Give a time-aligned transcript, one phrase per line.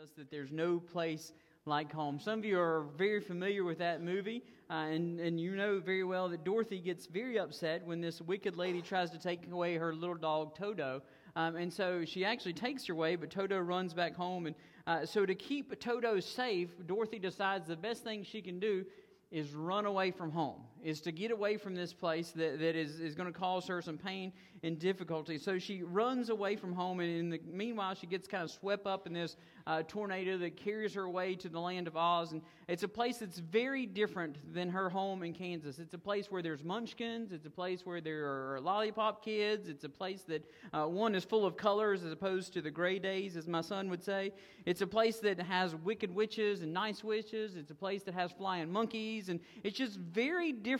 [0.00, 1.32] us that there's no place
[1.66, 2.18] like home.
[2.18, 6.02] Some of you are very familiar with that movie, uh, and, and you know very
[6.02, 9.92] well that Dorothy gets very upset when this wicked lady tries to take away her
[9.94, 11.02] little dog, Toto.
[11.36, 14.46] Um, and so she actually takes her away, but Toto runs back home.
[14.46, 18.86] And uh, so to keep Toto safe, Dorothy decides the best thing she can do
[19.30, 23.00] is run away from home, is to get away from this place that, that is,
[23.00, 24.32] is going to cause her some pain
[24.64, 25.38] and difficulty.
[25.38, 28.86] So she runs away from home, and in the meanwhile, she gets kind of swept
[28.86, 32.32] up in this uh, tornado that carries her away to the land of Oz.
[32.32, 35.78] And it's a place that's very different than her home in Kansas.
[35.78, 39.84] It's a place where there's munchkins, it's a place where there are lollipop kids, it's
[39.84, 43.36] a place that uh, one is full of colors as opposed to the gray days,
[43.36, 44.32] as my son would say.
[44.64, 48.32] It's a place that has wicked witches and nice witches, it's a place that has
[48.32, 50.71] flying monkeys, and it's just very different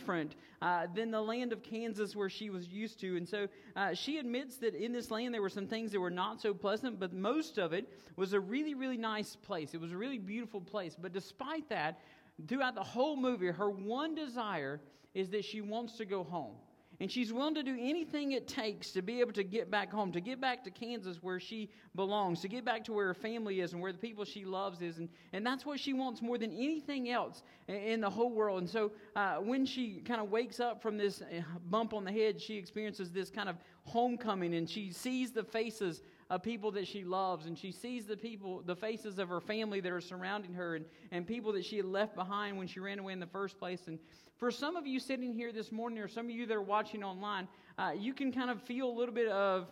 [0.61, 3.17] uh, than the land of Kansas where she was used to.
[3.17, 6.09] And so uh, she admits that in this land there were some things that were
[6.09, 9.73] not so pleasant, but most of it was a really, really nice place.
[9.73, 10.95] It was a really beautiful place.
[10.99, 11.99] But despite that,
[12.47, 14.79] throughout the whole movie, her one desire
[15.13, 16.55] is that she wants to go home.
[16.99, 20.11] And she's willing to do anything it takes to be able to get back home,
[20.11, 23.61] to get back to Kansas where she belongs, to get back to where her family
[23.61, 24.99] is and where the people she loves is.
[24.99, 28.59] And, and that's what she wants more than anything else in the whole world.
[28.59, 32.11] And so uh, when she kind of wakes up from this uh, bump on the
[32.11, 36.87] head, she experiences this kind of homecoming and she sees the faces of people that
[36.87, 40.53] she loves and she sees the people the faces of her family that are surrounding
[40.53, 43.27] her and, and people that she had left behind when she ran away in the
[43.27, 43.99] first place and
[44.43, 47.01] for some of you sitting here this morning, or some of you that are watching
[47.01, 49.67] online, uh, you can kind of feel a little bit of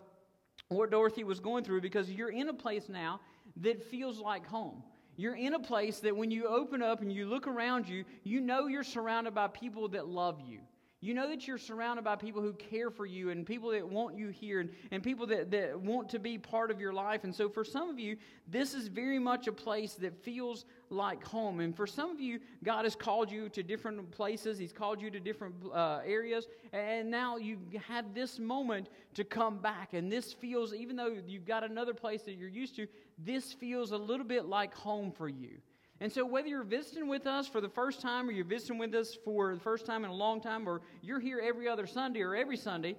[0.69, 3.19] what Dorothy was going through because you're in a place now
[3.57, 4.81] that feels like home.
[5.17, 8.39] You're in a place that when you open up and you look around you, you
[8.39, 10.59] know you're surrounded by people that love you.
[11.03, 14.15] You know that you're surrounded by people who care for you and people that want
[14.15, 17.23] you here and, and people that, that want to be part of your life.
[17.23, 21.23] And so, for some of you, this is very much a place that feels like
[21.23, 21.59] home.
[21.59, 25.09] And for some of you, God has called you to different places, He's called you
[25.09, 26.47] to different uh, areas.
[26.71, 29.93] And now you have this moment to come back.
[29.95, 32.85] And this feels, even though you've got another place that you're used to,
[33.17, 35.57] this feels a little bit like home for you.
[36.01, 38.95] And so, whether you're visiting with us for the first time, or you're visiting with
[38.95, 42.21] us for the first time in a long time, or you're here every other Sunday
[42.21, 42.95] or every Sunday,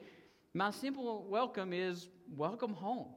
[0.54, 3.08] my simple welcome is welcome home.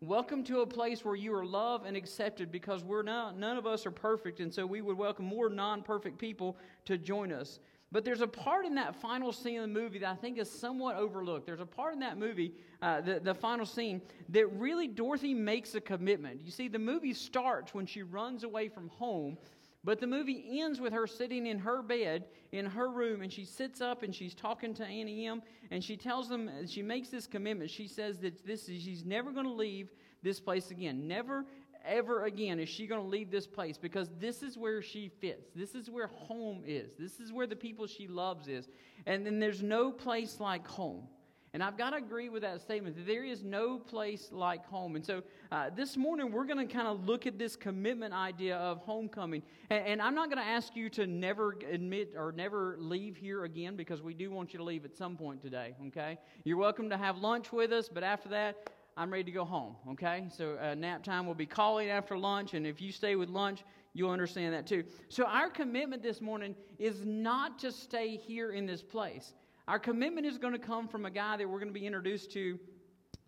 [0.00, 3.66] Welcome to a place where you are loved and accepted because we're not, none of
[3.66, 7.58] us are perfect, and so we would welcome more non perfect people to join us.
[7.92, 10.50] But there's a part in that final scene of the movie that I think is
[10.50, 11.46] somewhat overlooked.
[11.46, 12.52] There's a part in that movie,
[12.82, 16.40] uh, the, the final scene, that really Dorothy makes a commitment.
[16.44, 19.38] You see, the movie starts when she runs away from home,
[19.84, 23.44] but the movie ends with her sitting in her bed in her room, and she
[23.44, 27.28] sits up and she's talking to Auntie Em And she tells them, she makes this
[27.28, 27.70] commitment.
[27.70, 29.90] She says that this is, she's never going to leave
[30.24, 31.06] this place again.
[31.06, 31.44] Never,
[31.86, 35.48] ever again is she going to leave this place because this is where she fits.
[35.54, 36.92] This is where home is.
[36.98, 38.68] This is where the people she loves is.
[39.06, 41.08] And then there's no place like home.
[41.56, 44.94] And I've got to agree with that statement that there is no place like home.
[44.94, 48.58] And so uh, this morning we're going to kind of look at this commitment idea
[48.58, 49.42] of homecoming.
[49.70, 53.44] And, and I'm not going to ask you to never admit or never leave here
[53.44, 56.18] again because we do want you to leave at some point today, okay?
[56.44, 59.76] You're welcome to have lunch with us, but after that, I'm ready to go home,
[59.90, 60.24] okay?
[60.34, 63.62] So uh, nap time will be calling after lunch, and if you stay with lunch,
[63.92, 64.84] you'll understand that too.
[65.10, 69.34] So our commitment this morning is not to stay here in this place.
[69.68, 72.32] Our commitment is going to come from a guy that we're going to be introduced
[72.32, 72.58] to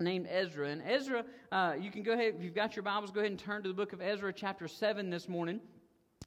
[0.00, 0.68] named Ezra.
[0.68, 3.38] And Ezra, uh, you can go ahead, if you've got your Bibles, go ahead and
[3.38, 5.60] turn to the book of Ezra, chapter 7 this morning.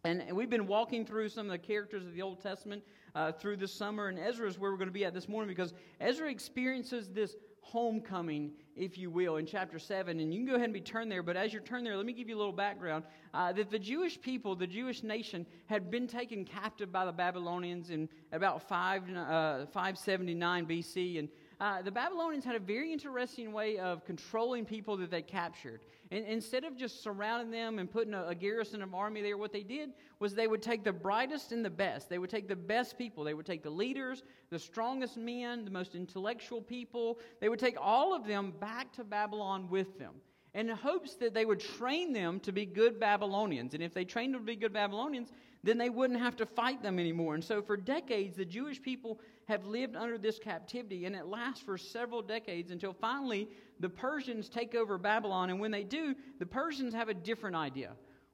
[0.04, 2.84] And we've been walking through some of the characters of the Old Testament
[3.16, 5.48] uh, through this summer, and Ezra is where we're going to be at this morning
[5.48, 10.20] because Ezra experiences this homecoming, if you will, in chapter 7.
[10.20, 12.06] And you can go ahead and be turned there, but as you're turned there, let
[12.06, 13.04] me give you a little background.
[13.34, 17.90] Uh, that the Jewish people, the Jewish nation, had been taken captive by the Babylonians
[17.90, 21.20] in about 5, uh, 579 BC.
[21.20, 21.30] And
[21.62, 25.82] uh, the Babylonians had a very interesting way of controlling people that they captured.
[26.10, 29.54] And instead of just surrounding them and putting a, a, garrison of army there, what
[29.54, 32.10] they did was they would take the brightest and the best.
[32.10, 33.24] They would take the best people.
[33.24, 37.20] They would take the leaders, the strongest men, the most intellectual people.
[37.40, 40.14] They would take all of them back to Babylon with them
[40.54, 43.76] in hopes that they would train them to be good Babylonians.
[43.76, 45.32] And if they trained them to be good Babylonians,
[45.64, 47.36] then they wouldn't have to fight them anymore.
[47.36, 49.20] And so, for decades, the Jewish people
[49.52, 53.48] have lived under this captivity, and it lasts for several decades until finally
[53.80, 55.50] the Persians take over Babylon.
[55.50, 57.92] And when they do, the Persians have a different idea.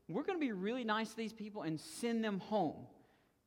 [0.08, 2.86] We're going to be really nice to these people and send them home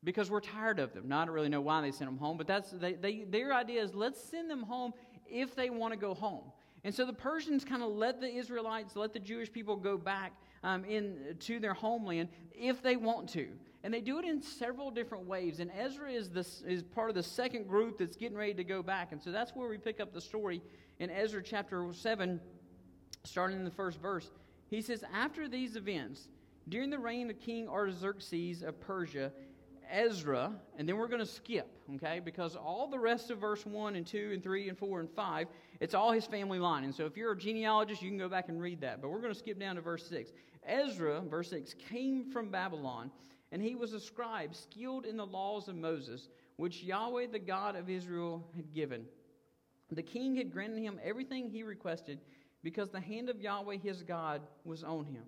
[0.03, 1.07] because we're tired of them.
[1.07, 3.53] Now, I don't really know why they sent them home, but that's they, they, their
[3.53, 4.93] idea is let's send them home
[5.27, 6.51] if they want to go home.
[6.83, 10.33] And so the Persians kind of let the Israelites, let the Jewish people go back
[10.63, 13.47] um, in, to their homeland if they want to.
[13.83, 15.59] And they do it in several different ways.
[15.59, 18.83] And Ezra is, this, is part of the second group that's getting ready to go
[18.83, 19.11] back.
[19.11, 20.61] And so that's where we pick up the story
[20.99, 22.39] in Ezra chapter 7,
[23.23, 24.29] starting in the first verse.
[24.69, 26.27] He says, After these events,
[26.69, 29.31] during the reign of King Artaxerxes of Persia,
[29.91, 32.21] Ezra, and then we're going to skip, okay?
[32.23, 35.47] Because all the rest of verse 1 and 2 and 3 and 4 and 5,
[35.79, 36.83] it's all his family line.
[36.83, 39.01] And so if you're a genealogist, you can go back and read that.
[39.01, 40.31] But we're going to skip down to verse 6.
[40.65, 43.11] Ezra, verse 6, came from Babylon,
[43.51, 47.75] and he was a scribe skilled in the laws of Moses, which Yahweh, the God
[47.75, 49.05] of Israel, had given.
[49.91, 52.19] The king had granted him everything he requested
[52.63, 55.23] because the hand of Yahweh his God was on him.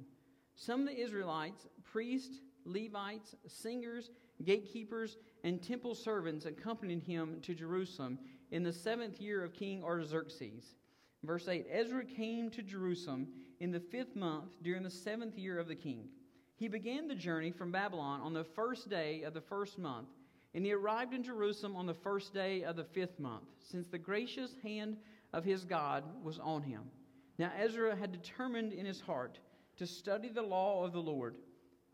[0.56, 4.10] Some of the Israelites, priests, Levites, singers,
[4.44, 8.18] gatekeepers, and temple servants accompanied him to Jerusalem
[8.52, 10.76] in the seventh year of King Artaxerxes.
[11.24, 13.28] Verse 8 Ezra came to Jerusalem
[13.60, 16.08] in the fifth month during the seventh year of the king.
[16.56, 20.10] He began the journey from Babylon on the first day of the first month,
[20.54, 23.98] and he arrived in Jerusalem on the first day of the fifth month, since the
[23.98, 24.98] gracious hand
[25.34, 26.84] of his God was on him.
[27.40, 29.40] Now Ezra had determined in his heart
[29.78, 31.36] to study the law of the Lord,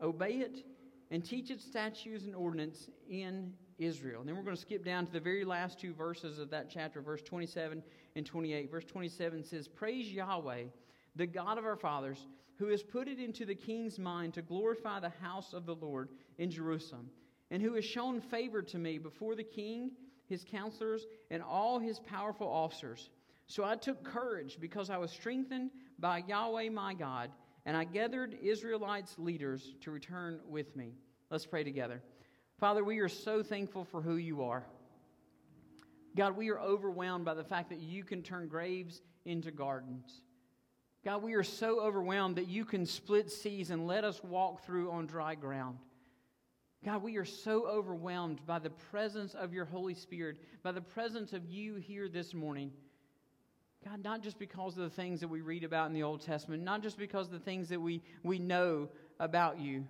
[0.02, 0.64] obey it,
[1.10, 4.20] and teach its statutes and ordinance in Israel.
[4.20, 6.70] And then we're going to skip down to the very last two verses of that
[6.70, 7.82] chapter, verse 27
[8.14, 8.70] and 28.
[8.70, 10.64] Verse 27 says, Praise Yahweh,
[11.16, 12.26] the God of our fathers,
[12.60, 16.10] who has put it into the king's mind to glorify the house of the Lord
[16.38, 17.10] in Jerusalem,
[17.50, 19.92] and who has shown favor to me before the king,
[20.28, 23.08] his counselors, and all his powerful officers.
[23.46, 27.30] So I took courage because I was strengthened by Yahweh my God
[27.64, 30.92] and I gathered Israelites' leaders to return with me.
[31.30, 32.02] Let's pray together.
[32.58, 34.64] Father, we are so thankful for who you are.
[36.14, 40.22] God, we are overwhelmed by the fact that you can turn graves into gardens.
[41.04, 44.90] God, we are so overwhelmed that you can split seas and let us walk through
[44.90, 45.78] on dry ground.
[46.84, 51.32] God, we are so overwhelmed by the presence of your Holy Spirit, by the presence
[51.32, 52.70] of you here this morning.
[53.84, 56.62] God, not just because of the things that we read about in the Old Testament,
[56.62, 58.88] not just because of the things that we, we know
[59.18, 59.86] about you,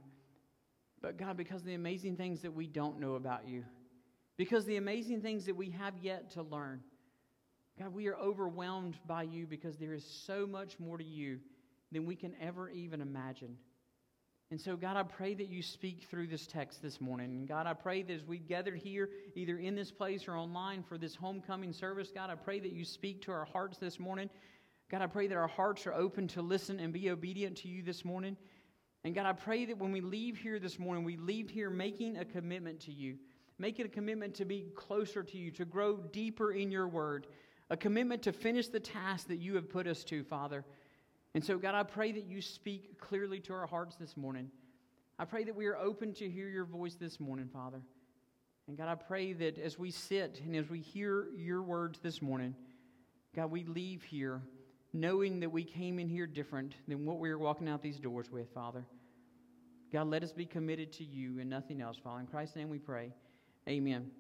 [1.01, 3.65] but God, because of the amazing things that we don't know about you,
[4.37, 6.81] because the amazing things that we have yet to learn.
[7.81, 11.39] God, we are overwhelmed by you because there is so much more to you
[11.91, 13.57] than we can ever even imagine.
[14.51, 17.31] And so, God, I pray that you speak through this text this morning.
[17.31, 20.83] And God, I pray that as we gathered here, either in this place or online
[20.83, 24.29] for this homecoming service, God, I pray that you speak to our hearts this morning.
[24.91, 27.83] God, I pray that our hearts are open to listen and be obedient to you
[27.83, 28.37] this morning.
[29.05, 32.19] And God, I pray that when we leave here this morning, we leave here making
[32.19, 33.17] a commitment to you,
[33.59, 37.27] making a commitment to be closer to you, to grow deeper in your word,
[37.71, 40.65] a commitment to finish the task that you have put us to, Father.
[41.35, 44.51] And so, God, I pray that you speak clearly to our hearts this morning.
[45.19, 47.81] I pray that we are open to hear your voice this morning, Father.
[48.67, 52.21] And God, I pray that as we sit and as we hear your words this
[52.21, 52.55] morning,
[53.35, 54.43] God, we leave here
[54.93, 58.31] knowing that we came in here different than what we are walking out these doors
[58.31, 58.85] with, Father.
[59.93, 62.21] God, let us be committed to you and nothing else, Father.
[62.21, 63.13] In Christ's name we pray.
[63.69, 64.11] Amen.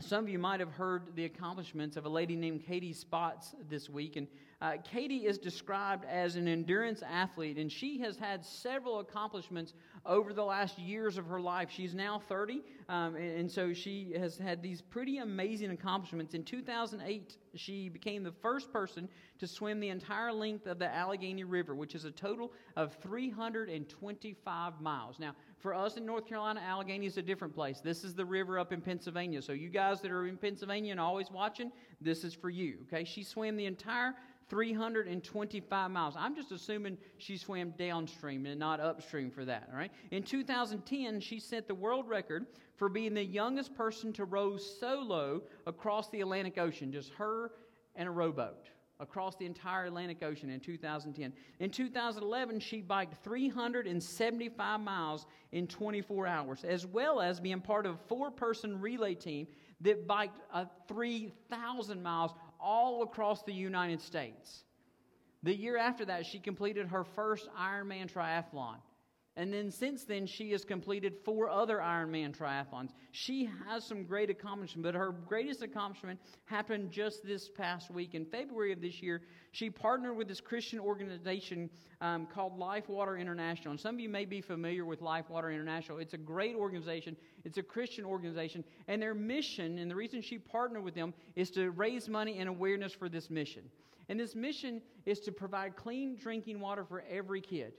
[0.00, 3.88] Some of you might have heard the accomplishments of a lady named Katie Spotz this
[3.88, 4.16] week.
[4.16, 4.26] And
[4.60, 9.72] uh, Katie is described as an endurance athlete, and she has had several accomplishments
[10.04, 11.70] over the last years of her life.
[11.70, 16.34] She's now 30, um, and, and so she has had these pretty amazing accomplishments.
[16.34, 21.44] In 2008, she became the first person to swim the entire length of the Allegheny
[21.44, 25.20] River, which is a total of 325 miles.
[25.20, 27.80] Now, for us in North Carolina, Allegheny is a different place.
[27.80, 29.40] This is the river up in Pennsylvania.
[29.40, 32.80] So, you guys that are in Pennsylvania and always watching, this is for you.
[32.82, 34.12] Okay, she swam the entire
[34.50, 36.16] 325 miles.
[36.18, 39.90] I'm just assuming she swam downstream and not upstream for that, all right?
[40.10, 42.44] In 2010, she set the world record
[42.76, 47.52] for being the youngest person to row solo across the Atlantic Ocean, just her
[47.96, 48.68] and a rowboat
[49.00, 51.32] across the entire Atlantic Ocean in 2010.
[51.58, 57.94] In 2011, she biked 375 miles in 24 hours, as well as being part of
[57.94, 59.46] a four person relay team
[59.80, 64.64] that biked uh, 3,000 miles all across the United States.
[65.42, 68.76] The year after that, she completed her first Ironman triathlon.
[69.36, 72.90] And then since then, she has completed four other Ironman triathlons.
[73.10, 78.14] She has some great accomplishment, but her greatest accomplishment happened just this past week.
[78.14, 81.68] In February of this year, she partnered with this Christian organization
[82.00, 83.72] um, called Life Water International.
[83.72, 85.98] And some of you may be familiar with Life Water International.
[85.98, 88.62] It's a great organization, it's a Christian organization.
[88.86, 92.48] And their mission, and the reason she partnered with them, is to raise money and
[92.48, 93.64] awareness for this mission.
[94.08, 97.72] And this mission is to provide clean drinking water for every kid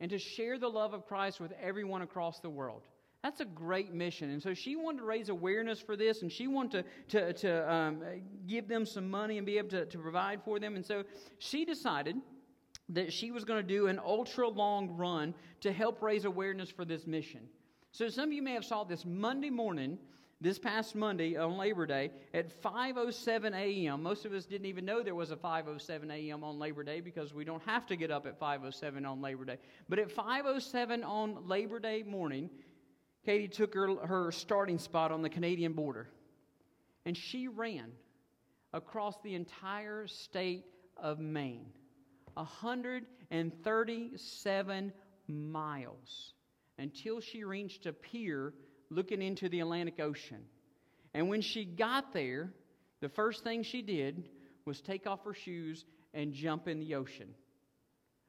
[0.00, 2.82] and to share the love of Christ with everyone across the world.
[3.22, 4.30] That's a great mission.
[4.30, 7.72] And so she wanted to raise awareness for this, and she wanted to, to, to
[7.72, 8.02] um,
[8.46, 10.74] give them some money and be able to, to provide for them.
[10.74, 11.04] And so
[11.38, 12.16] she decided
[12.88, 16.84] that she was going to do an ultra long run to help raise awareness for
[16.84, 17.40] this mission.
[17.92, 19.98] So some of you may have saw this Monday morning
[20.40, 24.02] this past Monday on Labor Day at 5:07 a.m.
[24.02, 26.42] Most of us didn't even know there was a 5:07 a.m.
[26.42, 29.58] on Labor Day because we don't have to get up at 5:07 on Labor Day.
[29.88, 32.48] But at 5:07 on Labor Day morning,
[33.24, 36.08] Katie took her, her starting spot on the Canadian border,
[37.04, 37.92] and she ran
[38.72, 40.64] across the entire state
[40.96, 41.66] of Maine,
[42.34, 44.92] 137
[45.28, 46.32] miles
[46.78, 48.54] until she reached a pier
[48.90, 50.42] looking into the Atlantic Ocean.
[51.14, 52.52] And when she got there,
[53.00, 54.28] the first thing she did
[54.64, 57.34] was take off her shoes and jump in the ocean.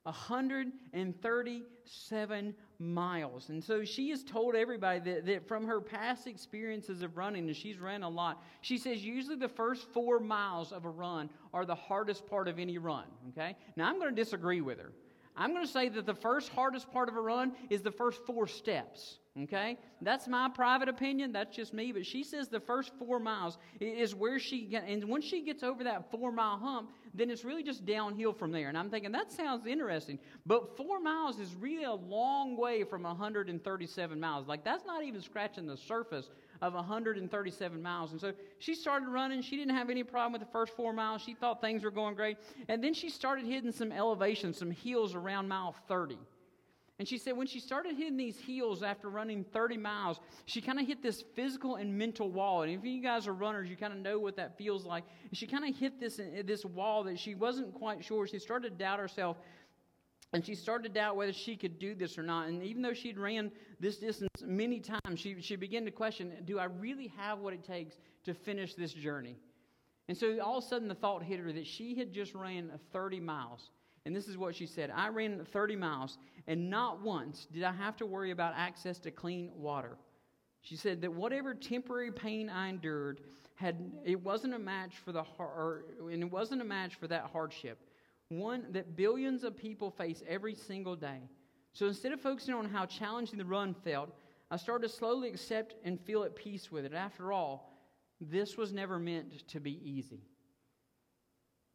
[0.03, 3.49] 137 miles.
[3.49, 7.55] And so she has told everybody that, that from her past experiences of running, and
[7.55, 11.65] she's ran a lot, she says usually the first four miles of a run are
[11.65, 13.05] the hardest part of any run.
[13.29, 13.55] Okay?
[13.75, 14.91] Now I'm going to disagree with her.
[15.37, 18.25] I'm going to say that the first hardest part of a run is the first
[18.25, 19.19] four steps.
[19.39, 19.77] Okay?
[20.01, 21.31] That's my private opinion.
[21.31, 21.93] That's just me.
[21.93, 25.85] But she says the first four miles is where she, and once she gets over
[25.85, 28.67] that four mile hump, then it's really just downhill from there.
[28.67, 30.19] And I'm thinking, that sounds interesting.
[30.45, 34.47] But four miles is really a long way from 137 miles.
[34.47, 36.29] Like, that's not even scratching the surface
[36.61, 38.11] of 137 miles.
[38.11, 39.41] And so she started running.
[39.41, 41.21] She didn't have any problem with the first four miles.
[41.21, 42.37] She thought things were going great.
[42.67, 46.17] And then she started hitting some elevations, some hills around mile 30.
[47.01, 50.79] And she said when she started hitting these heels after running 30 miles, she kind
[50.79, 52.61] of hit this physical and mental wall.
[52.61, 55.03] And if you guys are runners, you kind of know what that feels like.
[55.27, 58.27] And she kind of hit this, this wall that she wasn't quite sure.
[58.27, 59.37] She started to doubt herself.
[60.33, 62.49] And she started to doubt whether she could do this or not.
[62.49, 66.59] And even though she'd ran this distance many times, she, she began to question do
[66.59, 69.37] I really have what it takes to finish this journey?
[70.07, 72.69] And so all of a sudden the thought hit her that she had just ran
[72.93, 73.71] 30 miles.
[74.05, 76.17] And this is what she said I ran 30 miles,
[76.47, 79.97] and not once did I have to worry about access to clean water.
[80.61, 83.21] She said that whatever temporary pain I endured
[83.55, 87.29] had it wasn't a match for the or, and it wasn't a match for that
[87.31, 87.79] hardship,
[88.29, 91.19] one that billions of people face every single day.
[91.73, 94.09] So instead of focusing on how challenging the run felt,
[94.49, 96.93] I started to slowly accept and feel at peace with it.
[96.93, 97.71] After all,
[98.19, 100.21] this was never meant to be easy.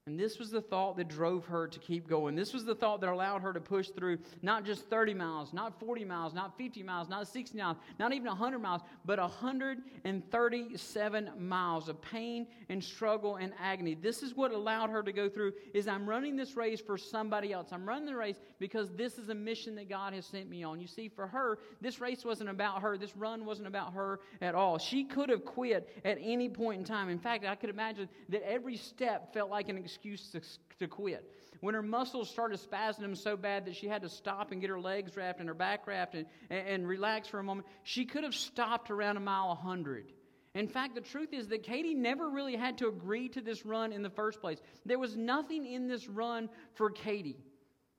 [0.06, 2.36] And this was the thought that drove her to keep going.
[2.36, 5.80] This was the thought that allowed her to push through not just 30 miles, not
[5.80, 11.88] 40 miles, not 50 miles, not 60 miles, not even 100 miles, but 137 miles
[11.88, 13.96] of pain and struggle and agony.
[13.96, 17.52] This is what allowed her to go through is I'm running this race for somebody
[17.52, 17.70] else.
[17.72, 20.80] I'm running the race because this is a mission that God has sent me on.
[20.80, 22.96] You see, for her, this race wasn't about her.
[22.96, 24.78] This run wasn't about her at all.
[24.78, 27.08] She could have quit at any point in time.
[27.08, 30.40] In fact, I could imagine that every step felt like an excuse to,
[30.78, 31.32] to quit.
[31.60, 34.80] When her muscles started spasming so bad that she had to stop and get her
[34.80, 38.24] legs wrapped and her back wrapped and, and, and relax for a moment, she could
[38.24, 40.12] have stopped around a mile 100.
[40.54, 43.92] In fact, the truth is that Katie never really had to agree to this run
[43.92, 44.58] in the first place.
[44.84, 47.44] There was nothing in this run for Katie.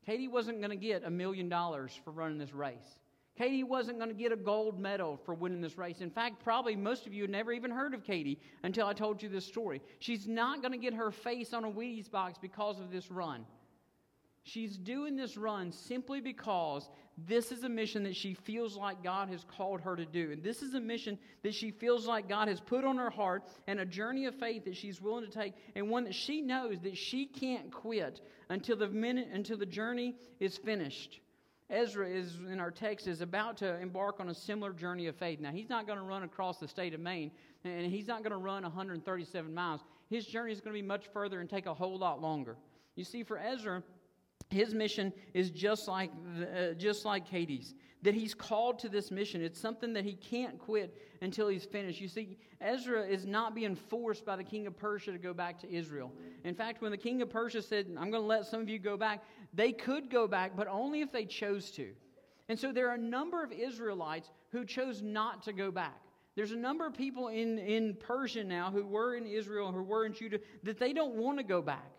[0.06, 3.00] Katie wasn't going to get a million dollars for running this race.
[3.38, 6.02] Katie wasn't going to get a gold medal for winning this race.
[6.02, 9.22] In fact, probably most of you had never even heard of Katie until I told
[9.22, 9.82] you this story.
[10.00, 13.46] She's not going to get her face on a Wheaties box because of this run.
[14.42, 19.30] She's doing this run simply because this is a mission that she feels like God
[19.30, 20.32] has called her to do.
[20.32, 23.44] And this is a mission that she feels like God has put on her heart
[23.68, 26.80] and a journey of faith that she's willing to take and one that she knows
[26.82, 31.20] that she can't quit until the minute until the journey is finished.
[31.70, 35.40] Ezra is in our text is about to embark on a similar journey of faith.
[35.42, 37.32] Now he's not going to run across the state of Maine,
[37.66, 39.82] and he's not going to run 137 miles.
[40.10, 42.56] His journey is going to be much further and take a whole lot longer.
[42.96, 43.84] You see, for Ezra,
[44.50, 47.76] his mission is just like uh, just like Katie's.
[48.04, 49.42] That he's called to this mission.
[49.42, 52.00] It's something that he can't quit until he's finished.
[52.00, 55.60] You see, Ezra is not being forced by the king of Persia to go back
[55.62, 56.14] to Israel.
[56.44, 58.80] In fact, when the king of Persia said, "I'm going to let some of you
[58.80, 59.24] go back,"
[59.58, 61.90] They could go back, but only if they chose to.
[62.48, 66.00] And so there are a number of Israelites who chose not to go back.
[66.36, 70.06] There's a number of people in, in Persia now who were in Israel, who were
[70.06, 71.92] in Judah, that they don't want to go back.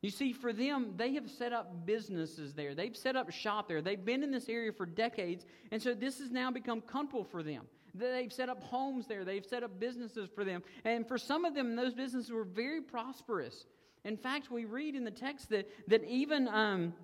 [0.00, 2.76] You see, for them, they have set up businesses there.
[2.76, 3.82] They've set up shop there.
[3.82, 7.42] They've been in this area for decades, and so this has now become comfortable for
[7.42, 7.64] them.
[7.92, 9.24] They've set up homes there.
[9.24, 10.62] They've set up businesses for them.
[10.84, 13.66] And for some of them, those businesses were very prosperous.
[14.06, 16.94] In fact, we read in the text that, that even um,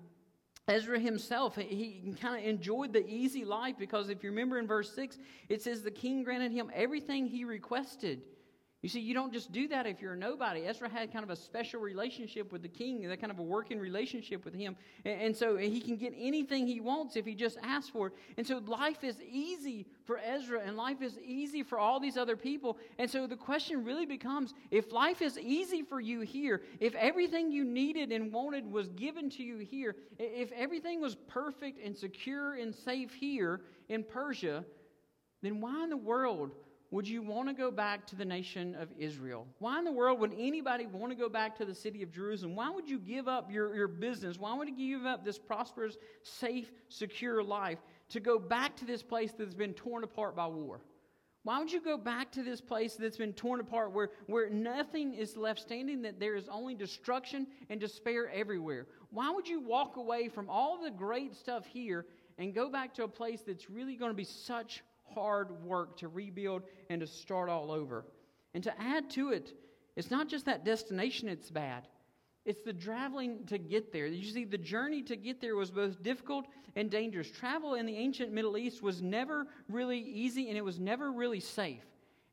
[0.69, 4.95] Ezra himself, he kind of enjoyed the easy life because if you remember in verse
[4.95, 5.17] 6,
[5.49, 8.21] it says the king granted him everything he requested.
[8.83, 10.67] You see, you don't just do that if you're a nobody.
[10.67, 13.79] Ezra had kind of a special relationship with the king, that kind of a working
[13.79, 14.75] relationship with him.
[15.05, 18.13] And, and, so he can get anything he wants if he just asks for it.
[18.37, 22.35] And so life is easy for Ezra, and life is easy for all these other
[22.35, 22.77] people.
[22.99, 27.53] And so the question really becomes if life is easy for you here, if everything
[27.53, 32.55] you needed and wanted was given to you here, if everything was perfect and secure
[32.55, 34.65] and safe here in Persia,
[35.41, 36.51] then why in the world
[36.93, 39.47] would you want to go back to the nation of Israel?
[39.57, 42.55] Why in the world would anybody want to go back to the city of Jerusalem?
[42.55, 44.37] Why would you give up your, your business?
[44.37, 49.01] Why would you give up this prosperous, safe, secure life to go back to this
[49.01, 50.81] place that's been torn apart by war?
[51.41, 55.15] Why would you go back to this place that's been torn apart where, where nothing
[55.15, 58.85] is left standing, that there is only destruction and despair everywhere?
[59.09, 62.05] Why would you walk away from all the great stuff here
[62.37, 64.83] and go back to a place that's really going to be such
[65.13, 68.05] hard work to rebuild and to start all over.
[68.53, 69.53] And to add to it,
[69.95, 71.87] it's not just that destination it's bad.
[72.45, 74.05] It's the traveling to get there.
[74.05, 77.31] You see, the journey to get there was both difficult and dangerous.
[77.31, 81.39] Travel in the ancient Middle East was never really easy and it was never really
[81.39, 81.85] safe.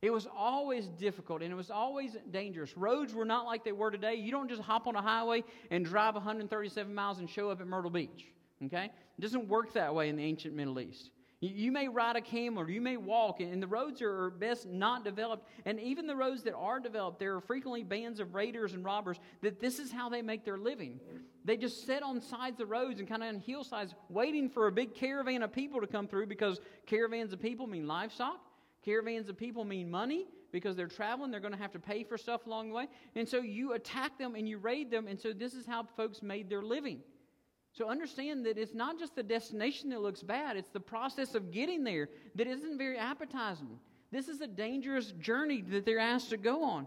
[0.03, 2.77] It was always difficult and it was always dangerous.
[2.77, 4.15] Roads were not like they were today.
[4.15, 7.67] You don't just hop on a highway and drive 137 miles and show up at
[7.67, 8.27] Myrtle Beach.
[8.65, 8.87] Okay?
[8.87, 11.11] It doesn't work that way in the ancient Middle East.
[11.43, 15.05] You may ride a camel or you may walk, and the roads are best not
[15.05, 15.49] developed.
[15.65, 19.19] And even the roads that are developed, there are frequently bands of raiders and robbers
[19.41, 21.01] that this is how they make their living.
[21.47, 24.73] They just sit on sides of roads and kind of on hillsides waiting for a
[24.73, 28.39] big caravan of people to come through because caravans of people mean livestock.
[28.85, 31.31] Caravans of people mean money because they're traveling.
[31.31, 32.89] They're going to have to pay for stuff along the way.
[33.15, 35.07] And so you attack them and you raid them.
[35.07, 37.01] And so this is how folks made their living.
[37.73, 41.53] So understand that it's not just the destination that looks bad, it's the process of
[41.53, 43.78] getting there that isn't very appetizing.
[44.11, 46.87] This is a dangerous journey that they're asked to go on.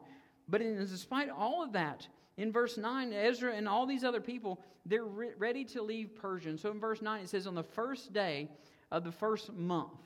[0.49, 4.59] But in, despite all of that, in verse 9, Ezra and all these other people,
[4.85, 6.49] they're re- ready to leave Persia.
[6.49, 8.49] And so in verse 9, it says, On the first day
[8.91, 10.01] of the first month,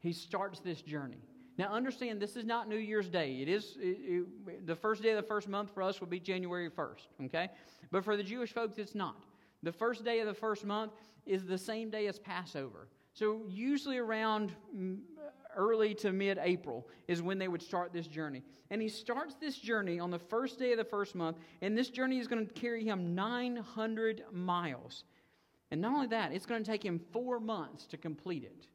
[0.00, 1.22] he starts this journey.
[1.58, 3.40] Now, understand this is not New Year's Day.
[3.42, 3.98] It is it,
[4.46, 7.50] it, the first day of the first month for us will be January 1st, okay?
[7.90, 9.16] But for the Jewish folks, it's not.
[9.62, 10.92] The first day of the first month
[11.26, 12.88] is the same day as Passover.
[13.12, 14.98] So, usually around mm,
[15.56, 18.42] early to mid April is when they would start this journey.
[18.70, 21.90] And he starts this journey on the first day of the first month, and this
[21.90, 25.04] journey is going to carry him 900 miles.
[25.70, 28.66] And not only that, it's going to take him four months to complete it.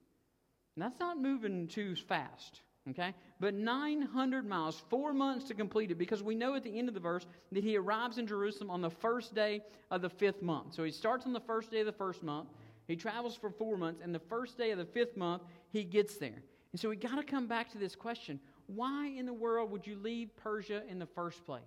[0.76, 2.62] And that's not moving too fast.
[2.90, 3.14] Okay?
[3.40, 6.94] But 900 miles, four months to complete it, because we know at the end of
[6.94, 10.74] the verse that he arrives in Jerusalem on the first day of the fifth month.
[10.74, 12.50] So he starts on the first day of the first month,
[12.88, 16.18] he travels for four months, and the first day of the fifth month, he gets
[16.18, 16.44] there.
[16.74, 19.86] And so we got to come back to this question why in the world would
[19.86, 21.62] you leave Persia in the first place?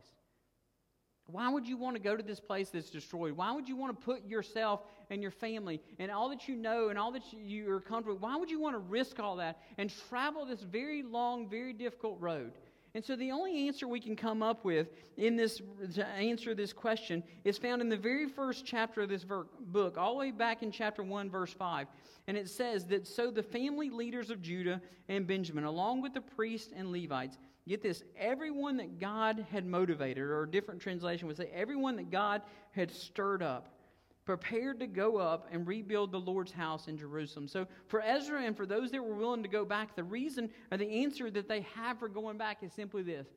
[1.26, 3.32] Why would you want to go to this place that's destroyed?
[3.32, 6.88] Why would you want to put yourself and your family and all that you know
[6.88, 8.22] and all that you are comfortable with?
[8.22, 12.20] Why would you want to risk all that and travel this very long, very difficult
[12.20, 12.52] road?
[12.94, 15.60] And so the only answer we can come up with in this
[15.96, 20.14] to answer this question is found in the very first chapter of this book, all
[20.14, 21.88] the way back in chapter 1, verse 5.
[22.26, 26.22] And it says that so the family leaders of Judah and Benjamin, along with the
[26.22, 27.36] priests and Levites,
[27.68, 32.10] Get this, everyone that God had motivated, or a different translation would say, everyone that
[32.10, 33.76] God had stirred up,
[34.24, 37.48] prepared to go up and rebuild the Lord's house in Jerusalem.
[37.48, 40.76] So for Ezra and for those that were willing to go back, the reason or
[40.76, 43.28] the answer that they have for going back is simply this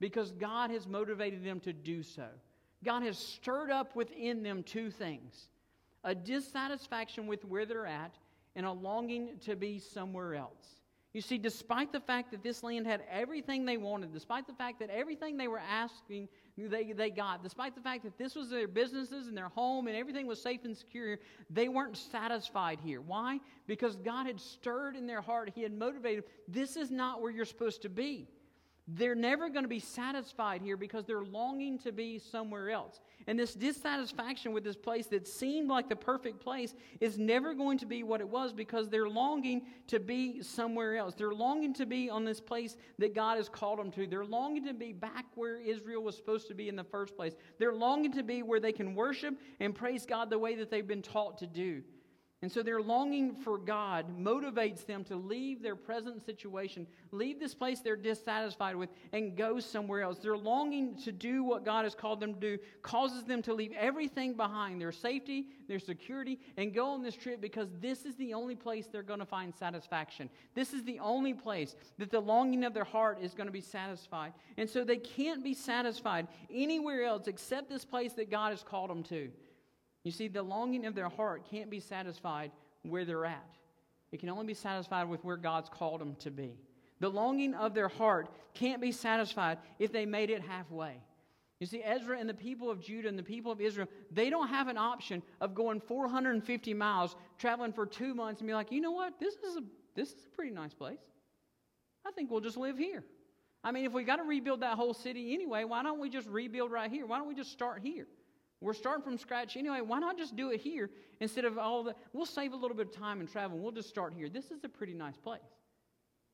[0.00, 2.26] because God has motivated them to do so.
[2.84, 5.48] God has stirred up within them two things
[6.04, 8.14] a dissatisfaction with where they're at
[8.54, 10.82] and a longing to be somewhere else.
[11.14, 14.80] You see, despite the fact that this land had everything they wanted, despite the fact
[14.80, 18.66] that everything they were asking they, they got, despite the fact that this was their
[18.66, 21.18] businesses and their home and everything was safe and secure
[21.50, 23.00] they weren't satisfied here.
[23.00, 23.38] Why?
[23.68, 27.44] Because God had stirred in their heart, He had motivated, this is not where you're
[27.44, 28.28] supposed to be.
[28.86, 33.00] They're never going to be satisfied here because they're longing to be somewhere else.
[33.26, 37.78] And this dissatisfaction with this place that seemed like the perfect place is never going
[37.78, 41.14] to be what it was because they're longing to be somewhere else.
[41.14, 44.06] They're longing to be on this place that God has called them to.
[44.06, 47.32] They're longing to be back where Israel was supposed to be in the first place.
[47.58, 50.86] They're longing to be where they can worship and praise God the way that they've
[50.86, 51.82] been taught to do.
[52.44, 57.54] And so their longing for God motivates them to leave their present situation, leave this
[57.54, 60.18] place they're dissatisfied with, and go somewhere else.
[60.18, 63.72] Their longing to do what God has called them to do causes them to leave
[63.72, 68.34] everything behind their safety, their security, and go on this trip because this is the
[68.34, 70.28] only place they're going to find satisfaction.
[70.54, 73.62] This is the only place that the longing of their heart is going to be
[73.62, 74.34] satisfied.
[74.58, 78.90] And so they can't be satisfied anywhere else except this place that God has called
[78.90, 79.30] them to.
[80.04, 83.56] You see, the longing of their heart can't be satisfied where they're at.
[84.12, 86.56] It can only be satisfied with where God's called them to be.
[87.00, 91.00] The longing of their heart can't be satisfied if they made it halfway.
[91.58, 94.48] You see, Ezra and the people of Judah and the people of Israel, they don't
[94.48, 98.80] have an option of going 450 miles, traveling for two months, and be like, you
[98.80, 99.18] know what?
[99.18, 99.62] This is a,
[99.94, 101.00] this is a pretty nice place.
[102.06, 103.02] I think we'll just live here.
[103.62, 106.28] I mean, if we got to rebuild that whole city anyway, why don't we just
[106.28, 107.06] rebuild right here?
[107.06, 108.06] Why don't we just start here?
[108.64, 109.82] We're starting from scratch anyway.
[109.82, 110.88] Why not just do it here
[111.20, 111.94] instead of all the.
[112.14, 113.58] We'll save a little bit of time and travel.
[113.58, 114.30] We'll just start here.
[114.30, 115.40] This is a pretty nice place.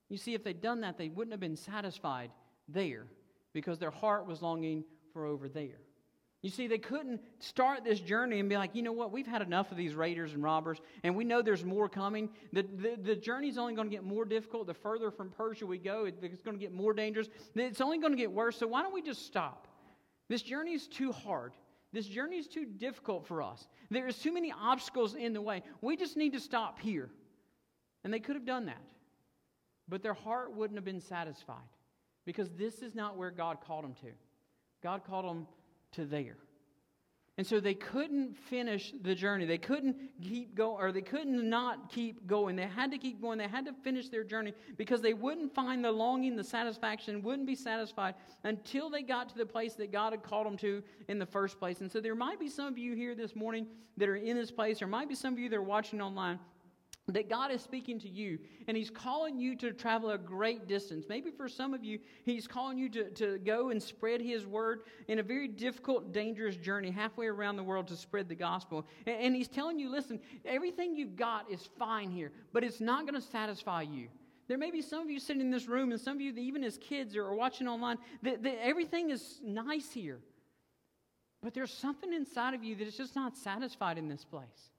[0.09, 2.31] You see, if they'd done that, they wouldn't have been satisfied
[2.69, 3.07] there
[3.53, 5.81] because their heart was longing for over there.
[6.43, 9.43] You see, they couldn't start this journey and be like, you know what, we've had
[9.43, 12.31] enough of these raiders and robbers, and we know there's more coming.
[12.53, 14.67] The, the, the journey's only going to get more difficult.
[14.67, 17.29] The further from Persia we go, it's going to get more dangerous.
[17.55, 19.69] It's only going to get worse, so why don't we just stop?
[20.31, 21.53] This journey is too hard.
[21.93, 23.67] This journey is too difficult for us.
[23.91, 25.63] There's too many obstacles in the way.
[25.81, 27.11] We just need to stop here.
[28.05, 28.83] And they could have done that.
[29.89, 31.57] But their heart wouldn't have been satisfied
[32.25, 34.13] because this is not where God called them to.
[34.83, 35.47] God called them
[35.93, 36.37] to there.
[37.39, 39.47] And so they couldn't finish the journey.
[39.47, 42.55] They couldn't keep going, or they couldn't not keep going.
[42.55, 43.39] They had to keep going.
[43.39, 47.47] They had to finish their journey because they wouldn't find the longing, the satisfaction, wouldn't
[47.47, 48.15] be satisfied
[48.45, 51.59] until they got to the place that God had called them to in the first
[51.59, 51.81] place.
[51.81, 53.67] And so there might be some of you here this morning
[53.97, 56.39] that are in this place, or might be some of you that are watching online
[57.11, 61.07] that God is speaking to you and He's calling you to travel a great distance.
[61.09, 64.83] Maybe for some of you, He's calling you to, to go and spread His word
[65.09, 68.87] in a very difficult, dangerous journey halfway around the world to spread the gospel.
[69.07, 73.07] And, and He's telling you, listen, everything you've got is fine here, but it's not
[73.07, 74.09] going to satisfy you.
[74.49, 76.65] There may be some of you sitting in this room, and some of you, even
[76.65, 80.19] as kids or watching online, that, that everything is nice here.
[81.43, 84.71] But there's something inside of you that is just not satisfied in this place.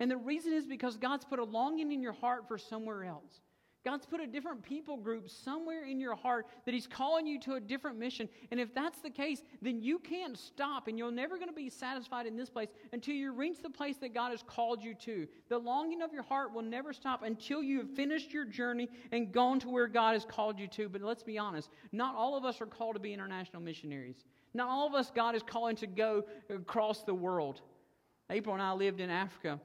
[0.00, 3.40] And the reason is because God's put a longing in your heart for somewhere else.
[3.84, 7.54] God's put a different people group somewhere in your heart that He's calling you to
[7.54, 8.28] a different mission.
[8.50, 11.70] And if that's the case, then you can't stop and you're never going to be
[11.70, 15.26] satisfied in this place until you reach the place that God has called you to.
[15.48, 19.32] The longing of your heart will never stop until you have finished your journey and
[19.32, 20.88] gone to where God has called you to.
[20.88, 24.24] But let's be honest, not all of us are called to be international missionaries.
[24.54, 27.62] Not all of us, God is calling to go across the world.
[28.28, 29.60] April and I lived in Africa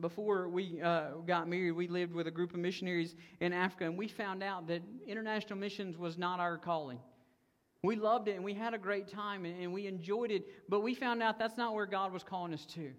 [0.00, 3.96] before we uh, got married, we lived with a group of missionaries in Africa, and
[3.96, 6.98] we found out that international missions was not our calling.
[7.84, 10.80] We loved it and we had a great time and, and we enjoyed it, but
[10.80, 12.92] we found out that's not where God was calling us to.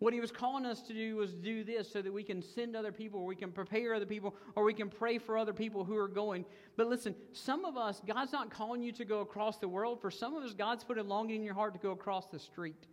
[0.00, 2.76] What He was calling us to do was do this so that we can send
[2.76, 5.82] other people, or we can prepare other people, or we can pray for other people
[5.82, 6.44] who are going.
[6.76, 10.00] But listen, some of us, God's not calling you to go across the world.
[10.00, 12.38] For some of us, God's put a longing in your heart to go across the
[12.38, 12.86] street.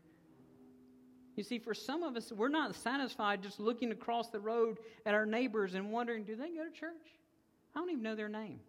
[1.36, 5.14] You see, for some of us, we're not satisfied just looking across the road at
[5.14, 6.94] our neighbors and wondering, do they go to church?
[7.76, 8.60] I don't even know their name.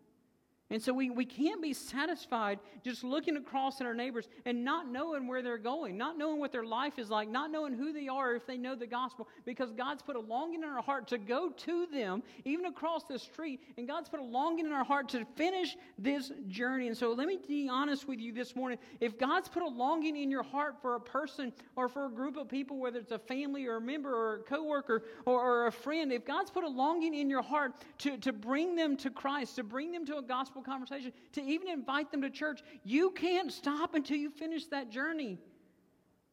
[0.69, 4.91] And so we, we can't be satisfied just looking across at our neighbors and not
[4.91, 8.09] knowing where they're going, not knowing what their life is like, not knowing who they
[8.09, 11.19] are if they know the gospel, because God's put a longing in our heart to
[11.19, 15.09] go to them, even across the street, and God's put a longing in our heart
[15.11, 16.89] to finish this journey.
[16.89, 18.79] And so let me be honest with you this morning.
[18.99, 22.37] If God's put a longing in your heart for a person or for a group
[22.37, 25.73] of people, whether it's a family or a member or a coworker or, or a
[25.73, 29.55] friend, if God's put a longing in your heart to, to bring them to Christ,
[29.57, 33.11] to bring them to a gospel gospel conversation, to even invite them to church, you
[33.11, 35.39] can't stop until you finish that journey.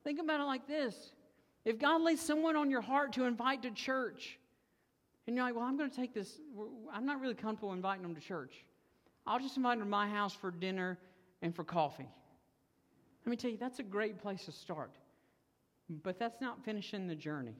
[0.03, 1.11] Think about it like this
[1.65, 4.37] if God lays someone on your heart to invite to church,
[5.25, 6.39] and you're like, well, I'm going to take this,
[6.91, 8.65] I'm not really comfortable inviting them to church.
[9.25, 10.99] I'll just invite them to my house for dinner
[11.41, 12.09] and for coffee.
[13.25, 14.91] Let me tell you, that's a great place to start.
[15.89, 17.55] But that's not finishing the journey.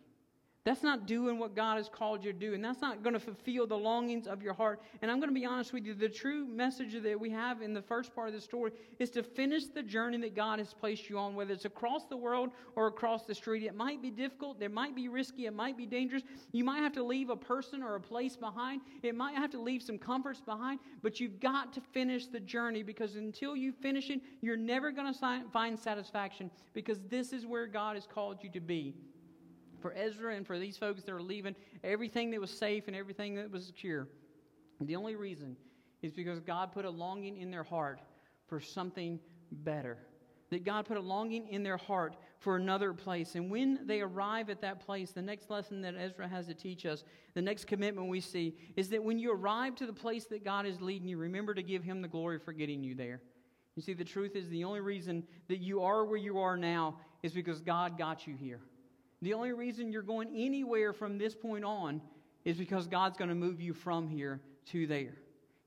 [0.65, 3.19] That's not doing what God has called you to do, and that's not going to
[3.19, 4.82] fulfill the longings of your heart.
[5.02, 7.73] And I'm going to be honest with you the true message that we have in
[7.73, 11.10] the first part of the story is to finish the journey that God has placed
[11.10, 13.63] you on, whether it's across the world or across the street.
[13.63, 16.23] It might be difficult, it might be risky, it might be dangerous.
[16.54, 19.60] You might have to leave a person or a place behind, it might have to
[19.60, 24.10] leave some comforts behind, but you've got to finish the journey because until you finish
[24.10, 28.49] it, you're never going to find satisfaction because this is where God has called you
[28.52, 28.95] to be
[29.84, 33.36] for Ezra and for these folks that are leaving, everything that was safe and everything
[33.36, 34.08] that was secure.
[34.82, 35.56] The only reason
[36.02, 38.00] is because God put a longing in their heart
[38.48, 39.19] for something
[39.52, 39.98] better.
[40.50, 43.36] That God put a longing in their heart for another place.
[43.36, 46.86] And when they arrive at that place, the next lesson that Ezra has to teach
[46.86, 50.43] us, the next commitment we see, is that when you arrive to the place that
[50.43, 53.22] God is leading you, remember to give Him the glory for getting you there.
[53.76, 56.98] You see, the truth is the only reason that you are where you are now
[57.24, 58.60] is because God got you here.
[59.24, 62.02] The only reason you're going anywhere from this point on
[62.44, 65.16] is because God's going to move you from here to there.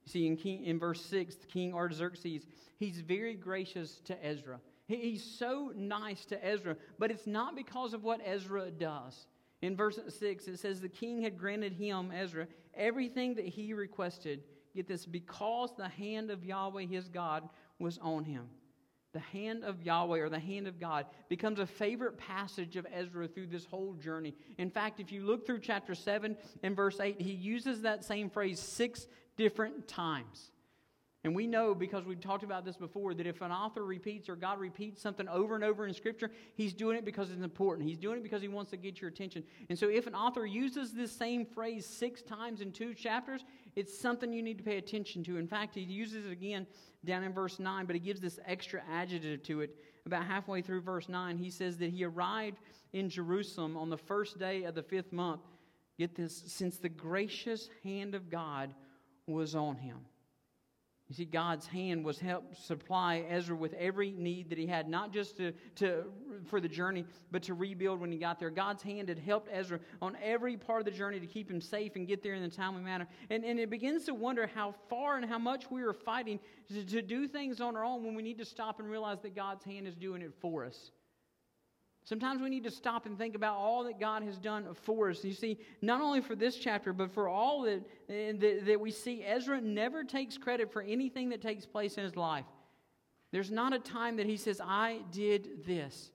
[0.04, 2.46] You see, in, King, in verse 6, King Artaxerxes,
[2.78, 4.60] he's very gracious to Ezra.
[4.86, 9.26] He, he's so nice to Ezra, but it's not because of what Ezra does.
[9.62, 14.42] In verse 6, it says, The king had granted him, Ezra, everything that he requested.
[14.74, 18.50] Get this, because the hand of Yahweh his God was on him
[19.16, 23.26] the hand of Yahweh or the hand of God becomes a favorite passage of Ezra
[23.26, 24.34] through this whole journey.
[24.58, 28.28] In fact, if you look through chapter 7 and verse 8, he uses that same
[28.28, 29.06] phrase six
[29.38, 30.50] different times.
[31.26, 34.36] And we know because we've talked about this before that if an author repeats or
[34.36, 37.88] God repeats something over and over in Scripture, he's doing it because it's important.
[37.88, 39.42] He's doing it because he wants to get your attention.
[39.68, 43.98] And so if an author uses this same phrase six times in two chapters, it's
[43.98, 45.36] something you need to pay attention to.
[45.36, 46.64] In fact, he uses it again
[47.04, 49.74] down in verse 9, but he gives this extra adjective to it.
[50.06, 52.58] About halfway through verse 9, he says that he arrived
[52.92, 55.40] in Jerusalem on the first day of the fifth month.
[55.98, 58.72] Get this, since the gracious hand of God
[59.26, 59.98] was on him.
[61.08, 65.12] You see, God's hand was help supply Ezra with every need that he had, not
[65.12, 66.04] just to, to,
[66.46, 68.50] for the journey, but to rebuild when he got there.
[68.50, 71.94] God's hand had helped Ezra on every part of the journey to keep him safe
[71.94, 73.06] and get there in a timely manner.
[73.30, 76.40] And, and it begins to wonder how far and how much we are fighting
[76.70, 79.36] to, to do things on our own when we need to stop and realize that
[79.36, 80.90] God's hand is doing it for us.
[82.06, 85.24] Sometimes we need to stop and think about all that God has done for us.
[85.24, 88.92] You see, not only for this chapter, but for all that, eh, that, that, we
[88.92, 92.44] see, Ezra never takes credit for anything that takes place in his life.
[93.32, 96.12] There's not a time that he says, I did this.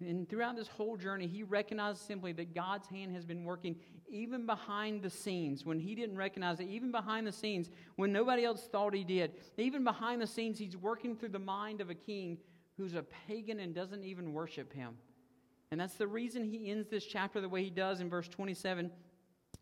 [0.00, 3.76] And throughout this whole journey, he recognized simply that God's hand has been working
[4.08, 8.44] even behind the scenes when he didn't recognize it, even behind the scenes when nobody
[8.44, 9.32] else thought he did.
[9.58, 12.38] Even behind the scenes, he's working through the mind of a king
[12.78, 14.94] who's a pagan and doesn't even worship him.
[15.70, 18.90] And that's the reason he ends this chapter the way he does in verse 27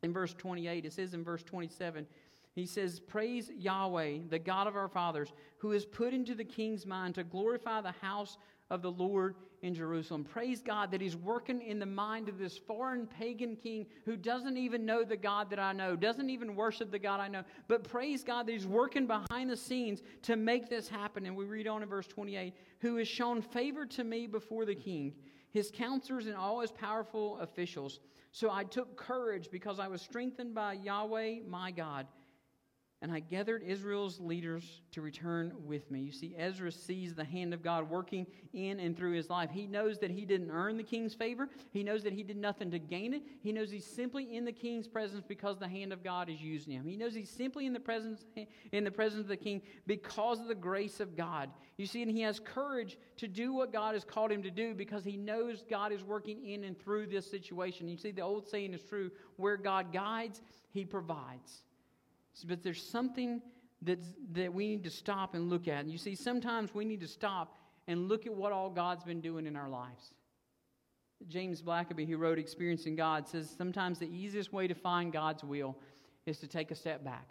[0.02, 0.84] in verse 28.
[0.84, 2.06] It says in verse 27,
[2.54, 6.86] he says, Praise Yahweh, the God of our fathers, who has put into the king's
[6.86, 8.38] mind to glorify the house
[8.70, 10.24] of the Lord in Jerusalem.
[10.24, 14.57] Praise God that He's working in the mind of this foreign pagan king who doesn't
[14.57, 17.42] even know the God that I know, doesn't even worship the God I know.
[17.68, 21.26] But praise God that He's working behind the scenes to make this happen.
[21.26, 24.74] And we read on in verse 28 who has shown favor to me before the
[24.74, 25.14] king
[25.57, 28.00] his counselors, and all his powerful officials.
[28.31, 32.07] So I took courage because I was strengthened by Yahweh my God
[33.02, 36.00] and I gathered Israel's leaders to return with me.
[36.00, 39.50] You see, Ezra sees the hand of God working in and through his life.
[39.50, 41.50] He knows that he didn't earn the king's favor.
[41.72, 43.22] He knows that he did nothing to gain it.
[43.42, 46.72] He knows he's simply in the king's presence because the hand of God is using
[46.72, 46.87] him.
[46.87, 48.24] He knows he's simply in the presence
[48.72, 51.50] in the presence of the king because of the grace of God.
[51.76, 54.74] You see, and he has courage to do what God has called him to do
[54.74, 57.88] because he knows God is working in and through this situation.
[57.88, 60.40] You see, the old saying is true: where God guides,
[60.72, 61.65] he provides.
[62.44, 63.40] But there's something
[63.83, 65.81] that's, that we need to stop and look at.
[65.81, 67.57] And you see, sometimes we need to stop
[67.88, 70.12] and look at what all God's been doing in our lives.
[71.29, 75.77] James Blackaby, who wrote Experiencing God, says sometimes the easiest way to find God's will
[76.27, 77.29] is to take a step back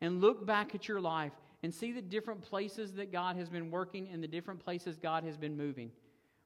[0.00, 3.70] and look back at your life and see the different places that God has been
[3.70, 5.90] working and the different places God has been moving.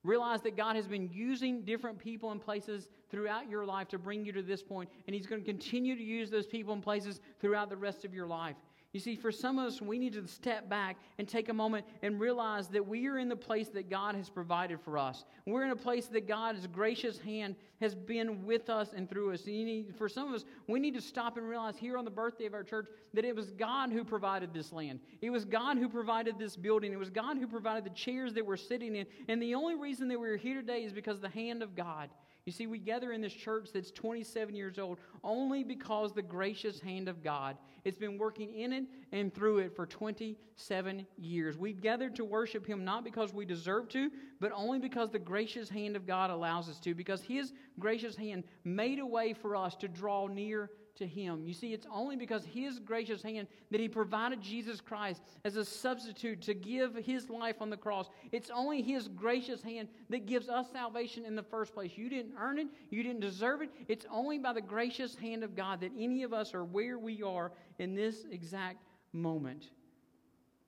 [0.02, 4.24] Realize that God has been using different people and places throughout your life to bring
[4.24, 7.20] you to this point, and He's going to continue to use those people and places
[7.40, 8.56] throughout the rest of your life.
[8.92, 11.86] You see, for some of us, we need to step back and take a moment
[12.02, 15.24] and realize that we are in the place that God has provided for us.
[15.46, 19.46] We're in a place that God's gracious hand has been with us and through us.
[19.46, 22.10] And need, for some of us, we need to stop and realize here on the
[22.10, 24.98] birthday of our church that it was God who provided this land.
[25.22, 26.92] It was God who provided this building.
[26.92, 29.06] It was God who provided the chairs that we're sitting in.
[29.28, 32.10] And the only reason that we're here today is because the hand of God.
[32.46, 36.80] You see, we gather in this church that's 27 years old only because the gracious
[36.80, 37.56] hand of God.
[37.84, 41.56] It's been working in it and through it for 27 years.
[41.56, 45.68] We've gathered to worship Him not because we deserve to, but only because the gracious
[45.68, 49.76] hand of God allows us to, because His gracious hand made a way for us
[49.76, 51.44] to draw near to Him.
[51.44, 55.64] You see, it's only because His gracious hand that He provided Jesus Christ as a
[55.64, 58.08] substitute to give His life on the cross.
[58.30, 61.92] It's only His gracious hand that gives us salvation in the first place.
[61.96, 63.70] You didn't earn it, you didn't deserve it.
[63.88, 67.22] It's only by the gracious hand of God that any of us are where we
[67.22, 69.70] are in this exact moment.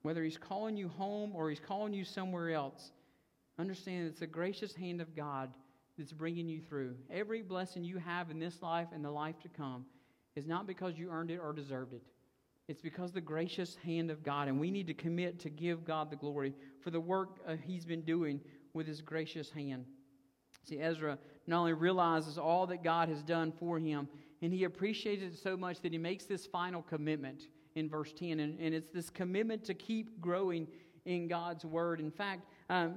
[0.01, 2.91] Whether He's calling you home or He's calling you somewhere else,
[3.57, 5.51] understand it's the gracious hand of God
[5.97, 6.95] that's bringing you through.
[7.11, 9.85] Every blessing you have in this life and the life to come
[10.35, 12.03] is not because you earned it or deserved it.
[12.67, 16.09] It's because the gracious hand of God, and we need to commit to give God
[16.09, 18.39] the glory for the work uh, He's been doing
[18.73, 19.85] with His gracious hand.
[20.63, 24.07] See, Ezra not only realizes all that God has done for him,
[24.41, 28.39] and he appreciates it so much that he makes this final commitment in verse 10.
[28.39, 30.67] And, and it's this commitment to keep growing
[31.05, 31.99] in God's Word.
[31.99, 32.95] In fact, um,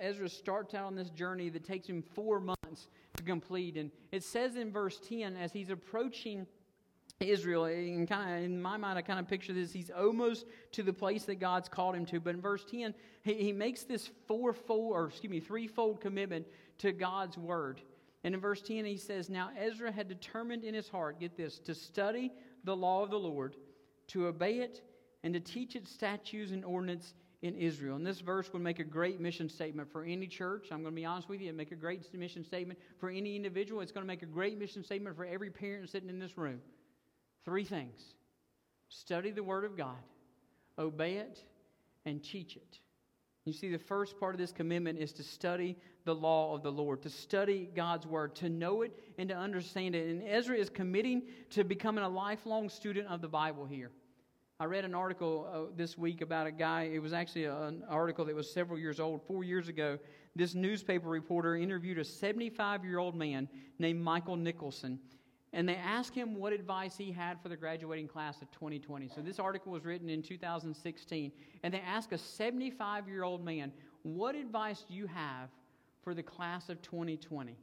[0.00, 3.76] Ezra starts out on this journey that takes him four months to complete.
[3.76, 6.46] And it says in verse 10, as he's approaching
[7.20, 9.72] Israel, in, kind of, in my mind, I kind of picture this.
[9.72, 12.20] He's almost to the place that God's called him to.
[12.20, 16.46] But in verse 10, he, he makes this fourfold, or excuse me, threefold commitment
[16.78, 17.80] to God's word.
[18.24, 21.58] And in verse 10, he says, Now Ezra had determined in his heart, get this,
[21.60, 22.32] to study
[22.64, 23.56] the law of the Lord,
[24.08, 24.82] to obey it,
[25.22, 27.96] and to teach its statutes and ordinance in Israel.
[27.96, 30.68] And this verse would make a great mission statement for any church.
[30.72, 31.48] I'm going to be honest with you.
[31.48, 33.82] It'd make a great mission statement for any individual.
[33.82, 36.60] It's going to make a great mission statement for every parent sitting in this room.
[37.44, 38.14] Three things
[38.88, 39.96] study the Word of God,
[40.78, 41.42] obey it,
[42.06, 42.78] and teach it.
[43.44, 46.72] You see, the first part of this commitment is to study the law of the
[46.72, 50.08] Lord, to study God's Word, to know it and to understand it.
[50.08, 53.90] And Ezra is committing to becoming a lifelong student of the Bible here.
[54.58, 56.84] I read an article uh, this week about a guy.
[56.84, 59.98] It was actually a, an article that was several years old, four years ago.
[60.36, 65.00] This newspaper reporter interviewed a 75 year old man named Michael Nicholson
[65.54, 69.08] and they asked him what advice he had for the graduating class of 2020.
[69.14, 73.72] So this article was written in 2016, and they asked a 75 year old man,
[74.02, 75.48] What advice do you have
[76.02, 77.56] for the class of 2020?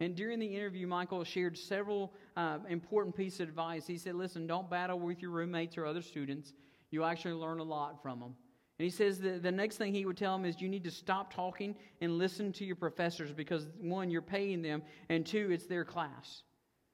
[0.00, 3.86] And during the interview, Michael shared several uh, important pieces of advice.
[3.86, 6.52] He said, Listen, don't battle with your roommates or other students.
[6.90, 8.34] You'll actually learn a lot from them.
[8.80, 11.32] And he says the next thing he would tell them is you need to stop
[11.32, 15.84] talking and listen to your professors because, one, you're paying them, and two, it's their
[15.84, 16.42] class.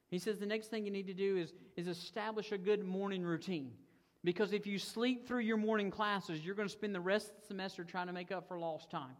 [0.09, 3.23] He says the next thing you need to do is, is establish a good morning
[3.23, 3.71] routine.
[4.23, 7.41] Because if you sleep through your morning classes, you're going to spend the rest of
[7.41, 9.15] the semester trying to make up for lost time.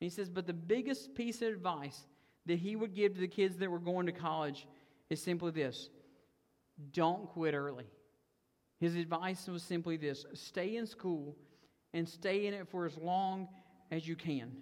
[0.00, 2.00] And he says, but the biggest piece of advice
[2.46, 4.66] that he would give to the kids that were going to college
[5.10, 5.90] is simply this
[6.92, 7.86] don't quit early.
[8.78, 11.36] His advice was simply this stay in school
[11.92, 13.48] and stay in it for as long
[13.90, 14.52] as you can.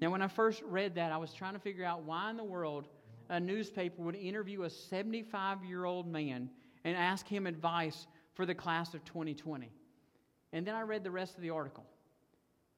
[0.00, 2.44] Now, when I first read that, I was trying to figure out why in the
[2.44, 2.88] world
[3.28, 6.50] a newspaper would interview a 75 year old man
[6.84, 9.70] and ask him advice for the class of 2020.
[10.52, 11.84] And then I read the rest of the article.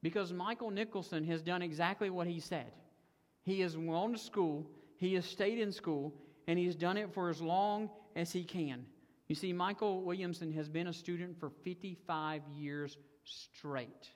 [0.02, 2.72] Because Michael Nicholson has done exactly what he said.
[3.42, 6.14] He has gone to school, he has stayed in school,
[6.46, 8.84] and he has done it for as long as he can.
[9.28, 14.10] You see, Michael Williamson has been a student for 55 years straight.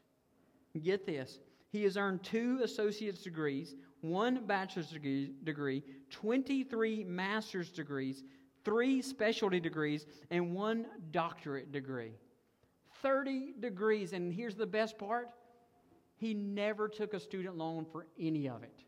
[0.83, 1.41] Get this.
[1.71, 4.89] He has earned two associate's degrees, one bachelor's
[5.45, 8.23] degree, 23 master's degrees,
[8.65, 12.13] three specialty degrees, and one doctorate degree.
[13.03, 14.13] 30 degrees.
[14.13, 15.29] And here's the best part
[16.17, 18.83] he never took a student loan for any of it.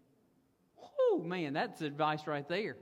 [1.00, 2.76] Oh, man, that's advice right there.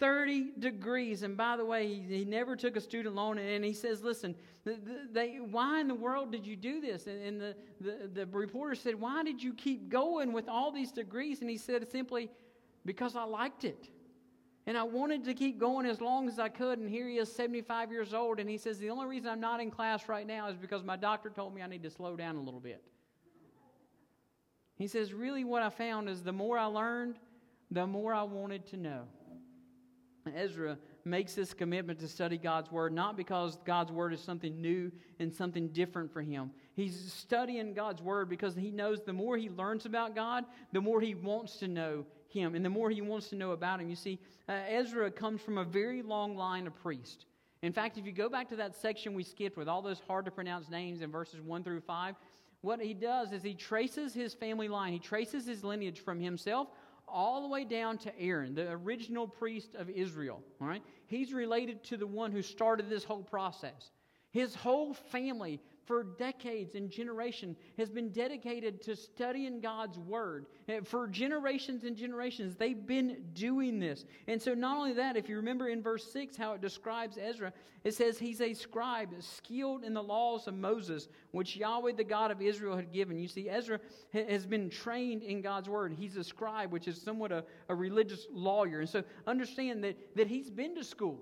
[0.00, 1.22] 30 degrees.
[1.22, 3.38] And by the way, he, he never took a student loan.
[3.38, 4.34] And he says, listen,
[4.64, 7.06] they, why in the world did you do this?
[7.06, 10.90] And, and the, the, the reporter said, why did you keep going with all these
[10.90, 11.42] degrees?
[11.42, 12.30] And he said simply,
[12.84, 13.88] because I liked it.
[14.66, 16.78] And I wanted to keep going as long as I could.
[16.78, 18.38] And here he is, 75 years old.
[18.40, 20.96] And he says, The only reason I'm not in class right now is because my
[20.96, 22.82] doctor told me I need to slow down a little bit.
[24.76, 27.16] He says, Really, what I found is the more I learned,
[27.70, 29.04] the more I wanted to know.
[30.34, 34.92] Ezra makes this commitment to study God's Word, not because God's Word is something new
[35.18, 36.50] and something different for him.
[36.74, 41.00] He's studying God's Word because he knows the more he learns about God, the more
[41.00, 43.88] he wants to know Him, and the more he wants to know about Him.
[43.88, 47.24] You see, uh, Ezra comes from a very long line of priests.
[47.62, 50.24] In fact, if you go back to that section we skipped with all those hard
[50.24, 52.14] to pronounce names in verses 1 through 5,
[52.62, 56.68] what he does is he traces his family line, he traces his lineage from himself
[57.12, 60.42] all the way down to Aaron, the original priest of Israel.
[60.60, 60.82] All right?
[61.06, 63.90] He's related to the one who started this whole process.
[64.30, 65.60] His whole family
[65.90, 70.46] for decades and generation has been dedicated to studying God's Word.
[70.68, 74.04] Eh, for generations and generations, they've been doing this.
[74.28, 77.52] And so, not only that, if you remember in verse 6 how it describes Ezra,
[77.82, 82.30] it says he's a scribe skilled in the laws of Moses, which Yahweh, the God
[82.30, 83.18] of Israel, had given.
[83.18, 83.80] You see, Ezra
[84.12, 85.92] has been trained in God's Word.
[85.98, 88.78] He's a scribe, which is somewhat a, a religious lawyer.
[88.78, 91.18] And so, understand that, that he's been to school.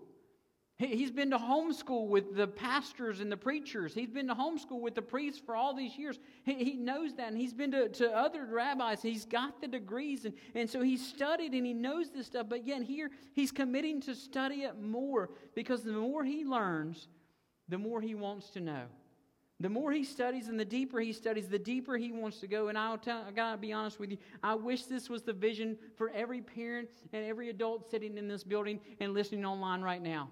[0.79, 3.95] He's been to homeschool with the pastors and the preachers.
[3.95, 6.20] He's been to homeschool with the priests for all these years.
[6.45, 7.26] He, he knows that.
[7.26, 9.03] And he's been to, to other rabbis.
[9.03, 10.24] He's got the degrees.
[10.24, 12.47] And, and so he's studied and he knows this stuff.
[12.49, 17.09] But yet, here, he's committing to study it more because the more he learns,
[17.68, 18.85] the more he wants to know.
[19.59, 22.68] The more he studies and the deeper he studies, the deeper he wants to go.
[22.68, 25.76] And I'll tell, I gotta be honest with you, I wish this was the vision
[25.97, 30.29] for every parent and every adult sitting in this building and listening online right now.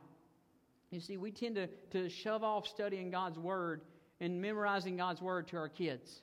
[0.91, 3.83] You see, we tend to, to shove off studying God's Word
[4.21, 6.23] and memorizing God's Word to our kids.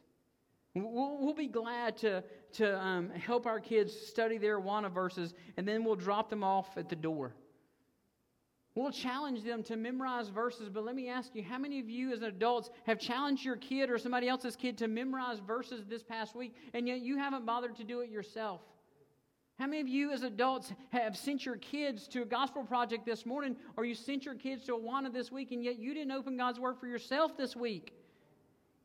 [0.76, 5.68] We'll, we'll be glad to, to um, help our kids study their Awana verses, and
[5.68, 7.36] then we'll drop them off at the door.
[8.76, 12.11] We'll challenge them to memorize verses, but let me ask you how many of you
[12.11, 16.36] as adults have challenged your kid or somebody else's kid to memorize verses this past
[16.36, 18.61] week, and yet you haven't bothered to do it yourself?
[19.59, 23.25] How many of you as adults have sent your kids to a gospel project this
[23.25, 26.37] morning, or you sent your kids to Awana this week, and yet you didn't open
[26.37, 27.93] God's Word for yourself this week?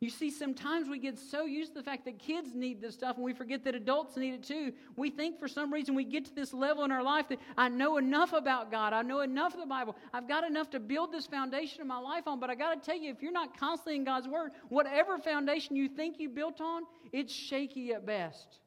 [0.00, 3.16] You see, sometimes we get so used to the fact that kids need this stuff
[3.16, 4.72] and we forget that adults need it too.
[4.94, 7.68] We think for some reason we get to this level in our life that I
[7.68, 11.10] know enough about God, I know enough of the Bible, I've got enough to build
[11.10, 12.38] this foundation of my life on.
[12.38, 15.74] But I got to tell you, if you're not constantly in God's Word, whatever foundation
[15.74, 18.60] you think you built on, it's shaky at best.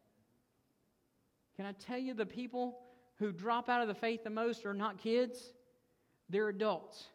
[1.62, 2.80] Can I tell you the people
[3.20, 5.53] who drop out of the faith the most are not kids?
[6.28, 7.05] They're adults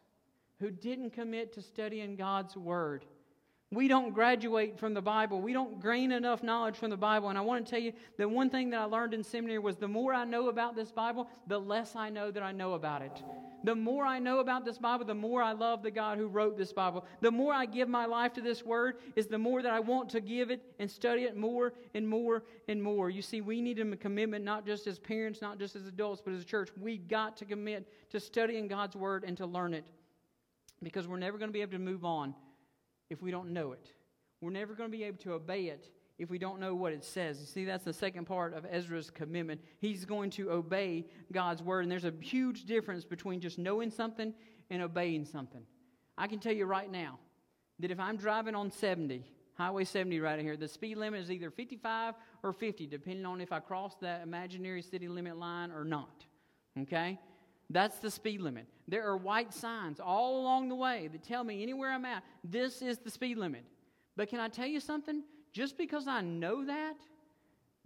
[0.61, 3.03] who didn't commit to studying God's Word.
[3.71, 5.41] We don't graduate from the Bible.
[5.41, 7.27] We don't gain enough knowledge from the Bible.
[7.27, 9.75] And I want to tell you that one thing that I learned in seminary was
[9.75, 13.01] the more I know about this Bible, the less I know that I know about
[13.01, 13.21] it.
[13.63, 16.57] The more I know about this Bible, the more I love the God who wrote
[16.57, 17.05] this Bible.
[17.21, 20.09] The more I give my life to this Word, is the more that I want
[20.09, 23.09] to give it and study it more and more and more.
[23.09, 26.33] You see, we need a commitment not just as parents, not just as adults, but
[26.33, 26.69] as a church.
[26.79, 29.85] We got to commit to studying God's Word and to learn it
[30.83, 32.35] because we're never going to be able to move on
[33.09, 33.91] if we don't know it.
[34.39, 37.03] We're never going to be able to obey it if we don't know what it
[37.03, 37.39] says.
[37.39, 39.61] You see, that's the second part of Ezra's commitment.
[39.79, 44.33] He's going to obey God's word, and there's a huge difference between just knowing something
[44.69, 45.61] and obeying something.
[46.17, 47.19] I can tell you right now
[47.79, 51.51] that if I'm driving on 70, Highway 70 right here, the speed limit is either
[51.51, 56.25] 55 or 50, depending on if I cross that imaginary city limit line or not.
[56.81, 57.19] Okay?
[57.69, 58.67] That's the speed limit.
[58.87, 62.81] There are white signs all along the way that tell me anywhere I'm at, this
[62.81, 63.65] is the speed limit.
[64.15, 65.23] But can I tell you something?
[65.57, 66.97] Just because I know that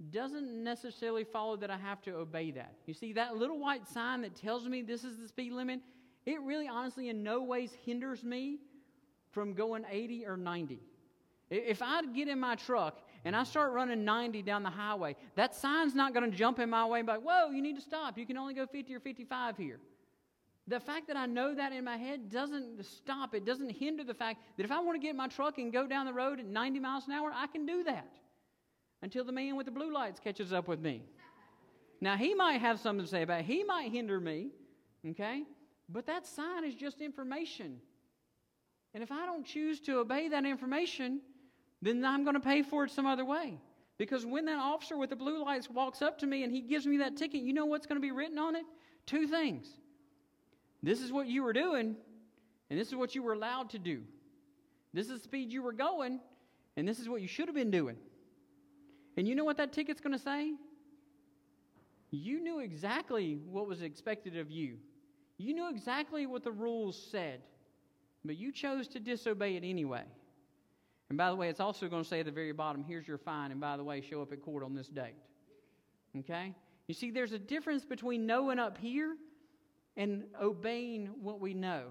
[0.09, 2.73] doesn't necessarily follow that I have to obey that.
[2.85, 5.79] You see, that little white sign that tells me this is the speed limit,
[6.25, 8.57] it really honestly in no ways hinders me
[9.29, 10.81] from going 80 or 90.
[11.49, 15.55] If I get in my truck and I start running 90 down the highway, that
[15.55, 17.81] sign's not going to jump in my way and be like, whoa, you need to
[17.81, 18.17] stop.
[18.17, 19.79] You can only go 50 or 55 here.
[20.67, 24.13] The fact that I know that in my head doesn't stop, it doesn't hinder the
[24.13, 26.45] fact that if I want to get my truck and go down the road at
[26.45, 28.15] 90 miles an hour, I can do that
[29.01, 31.03] until the man with the blue lights catches up with me.
[31.99, 34.49] Now, he might have something to say about it, he might hinder me,
[35.07, 35.43] okay?
[35.89, 37.79] But that sign is just information.
[38.93, 41.21] And if I don't choose to obey that information,
[41.81, 43.57] then I'm going to pay for it some other way.
[43.97, 46.85] Because when that officer with the blue lights walks up to me and he gives
[46.85, 48.65] me that ticket, you know what's going to be written on it?
[49.05, 49.67] Two things.
[50.83, 51.95] This is what you were doing,
[52.69, 54.01] and this is what you were allowed to do.
[54.93, 56.19] This is the speed you were going,
[56.75, 57.97] and this is what you should have been doing.
[59.17, 60.53] And you know what that ticket's going to say?
[62.11, 64.77] You knew exactly what was expected of you.
[65.37, 67.41] You knew exactly what the rules said,
[68.25, 70.03] but you chose to disobey it anyway.
[71.09, 73.17] And by the way, it's also going to say at the very bottom, here's your
[73.17, 75.15] fine, and by the way, show up at court on this date.
[76.17, 76.53] Okay?
[76.87, 79.15] You see, there's a difference between knowing up here
[79.97, 81.85] and obeying what we know.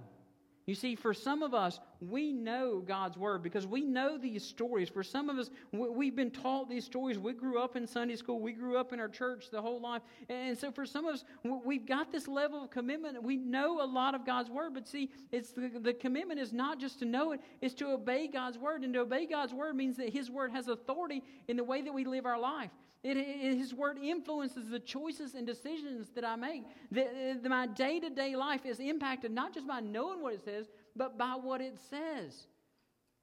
[0.70, 4.88] You see, for some of us, we know God's Word because we know these stories.
[4.88, 7.18] For some of us, we've been taught these stories.
[7.18, 10.02] We grew up in Sunday school, we grew up in our church the whole life.
[10.28, 11.24] And so for some of us,
[11.64, 13.20] we've got this level of commitment.
[13.20, 16.78] We know a lot of God's Word, but see, it's the, the commitment is not
[16.78, 18.84] just to know it, it's to obey God's Word.
[18.84, 21.92] And to obey God's Word means that His Word has authority in the way that
[21.92, 22.70] we live our life.
[23.02, 26.64] It, it, his word influences the choices and decisions that I make.
[26.90, 30.44] The, the, my day to day life is impacted not just by knowing what it
[30.44, 32.46] says, but by what it says.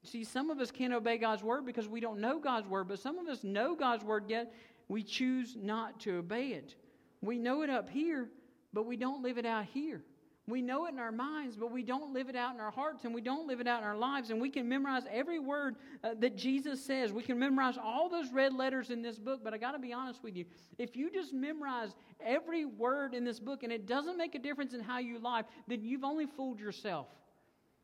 [0.04, 3.00] See, some of us can't obey God's word because we don't know God's word, but
[3.00, 4.52] some of us know God's word, yet
[4.88, 6.76] we choose not to obey it.
[7.22, 8.30] We know it up here,
[8.74, 10.02] but we don't live it out here.
[10.48, 13.04] We know it in our minds, but we don't live it out in our hearts
[13.04, 14.30] and we don't live it out in our lives.
[14.30, 15.76] And we can memorize every word
[16.06, 17.12] uh, that Jesus says.
[17.12, 19.42] We can memorize all those red letters in this book.
[19.44, 20.46] But I got to be honest with you.
[20.78, 21.96] If you just memorize
[22.26, 25.46] every word in this book and it doesn't make a difference in how you live,
[25.68, 27.08] then you've only fooled yourself.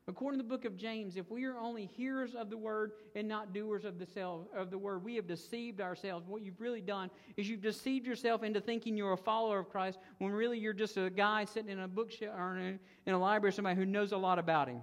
[0.06, 3.26] According to the book of James, if we are only hearers of the word and
[3.26, 6.28] not doers of the, self, of the word, we have deceived ourselves.
[6.28, 9.98] What you've really done is you've deceived yourself into thinking you're a follower of Christ
[10.18, 13.76] when really you're just a guy sitting in a bookshelf or in a, library, somebody
[13.76, 14.82] who knows a lot about him.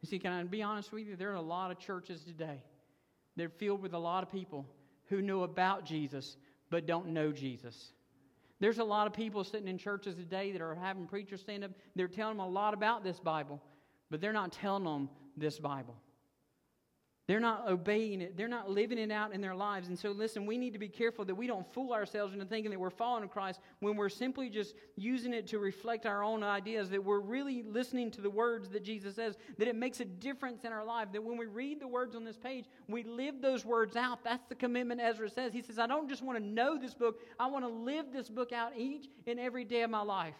[0.00, 1.16] You see, can I be honest with you?
[1.16, 2.62] There are a lot of churches today
[3.36, 4.66] that are filled with a lot of people
[5.08, 6.38] who know about Jesus
[6.70, 7.92] but don't know Jesus.
[8.60, 11.70] There's a lot of people sitting in churches today that are having preachers stand up.
[11.94, 13.62] They're telling them a lot about this Bible,
[14.10, 15.94] but they're not telling them this Bible.
[17.28, 18.38] They're not obeying it.
[18.38, 19.88] They're not living it out in their lives.
[19.88, 22.70] And so, listen, we need to be careful that we don't fool ourselves into thinking
[22.70, 26.88] that we're following Christ when we're simply just using it to reflect our own ideas,
[26.88, 30.64] that we're really listening to the words that Jesus says, that it makes a difference
[30.64, 33.62] in our life, that when we read the words on this page, we live those
[33.62, 34.24] words out.
[34.24, 35.52] That's the commitment Ezra says.
[35.52, 38.30] He says, I don't just want to know this book, I want to live this
[38.30, 40.34] book out each and every day of my life.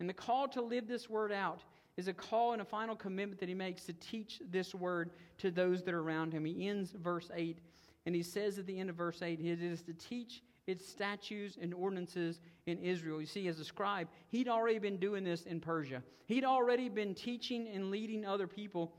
[0.00, 1.62] And the call to live this word out
[1.96, 5.50] is a call and a final commitment that he makes to teach this word to
[5.50, 6.44] those that are around him.
[6.44, 7.58] He ends verse 8,
[8.06, 11.58] and he says at the end of verse 8, it is to teach its statutes
[11.60, 13.20] and ordinances in Israel.
[13.20, 16.02] You see, as a scribe, he'd already been doing this in Persia.
[16.26, 18.92] He'd already been teaching and leading other people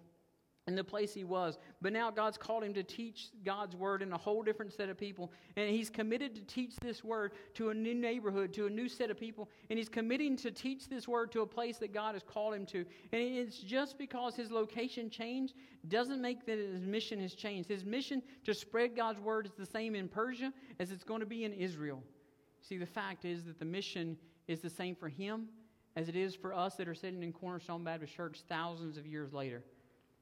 [0.67, 1.57] in the place he was.
[1.81, 4.97] But now God's called him to teach God's word in a whole different set of
[4.97, 5.31] people.
[5.57, 9.09] And he's committed to teach this word to a new neighborhood, to a new set
[9.09, 9.49] of people.
[9.69, 12.65] And he's committing to teach this word to a place that God has called him
[12.67, 12.79] to.
[13.11, 15.55] And it's just because his location changed
[15.87, 17.67] doesn't make that his mission has changed.
[17.67, 21.25] His mission to spread God's word is the same in Persia as it's going to
[21.25, 22.03] be in Israel.
[22.61, 24.15] See, the fact is that the mission
[24.47, 25.47] is the same for him
[25.95, 29.33] as it is for us that are sitting in Cornerstone Baptist Church thousands of years
[29.33, 29.63] later.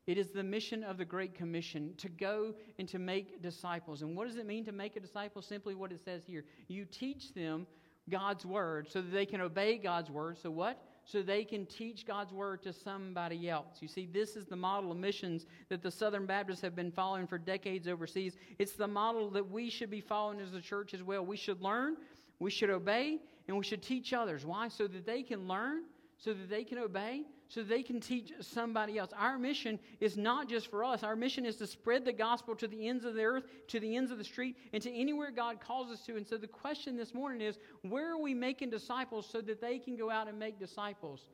[0.10, 4.01] It is the mission of the Great Commission to go and to make disciples.
[4.01, 5.39] And what does it mean to make a disciple?
[5.43, 6.45] Simply what it says here.
[6.68, 7.68] You teach them
[8.10, 10.39] God's word so that they can obey God's word.
[10.39, 10.82] So what?
[11.05, 13.78] So they can teach God's word to somebody else.
[13.82, 17.28] You see, this is the model of missions that the Southern Baptists have been following
[17.28, 18.36] for decades overseas.
[18.57, 21.24] It's the model that we should be following as a church as well.
[21.24, 21.97] We should learn,
[22.39, 24.43] we should obey, and we should teach others.
[24.43, 24.70] Why?
[24.70, 25.84] So that they can learn,
[26.20, 29.11] so that they can obey, so they can teach somebody else.
[29.17, 31.01] Our mission is not just for us.
[31.01, 33.95] Our mission is to spread the gospel to the ends of the earth, to the
[33.95, 36.17] ends of the street, and to anywhere God calls us to.
[36.17, 39.80] And so the question this morning is where are we making disciples so that they
[39.80, 41.26] can go out and make disciples?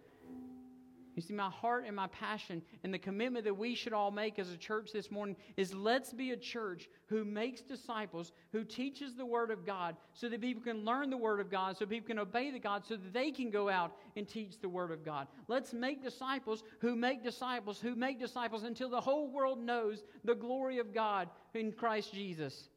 [1.16, 4.38] You see, my heart and my passion and the commitment that we should all make
[4.38, 9.16] as a church this morning is let's be a church who makes disciples, who teaches
[9.16, 12.07] the Word of God so that people can learn the Word of God, so people
[12.07, 15.05] can obey the God, so that they can go out and teach the Word of
[15.05, 15.28] God.
[15.47, 20.36] Let's make disciples who make disciples, who make disciples until the whole world knows the
[20.36, 22.68] glory of God in Christ Jesus.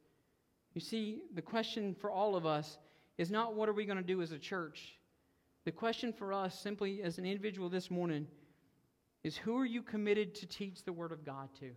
[0.73, 2.77] You see, the question for all of us
[3.17, 4.98] is not what are we going to do as a church?
[5.69, 8.25] The question for us, simply as an individual this morning,
[9.23, 11.69] is who are you committed to teach the Word of God to?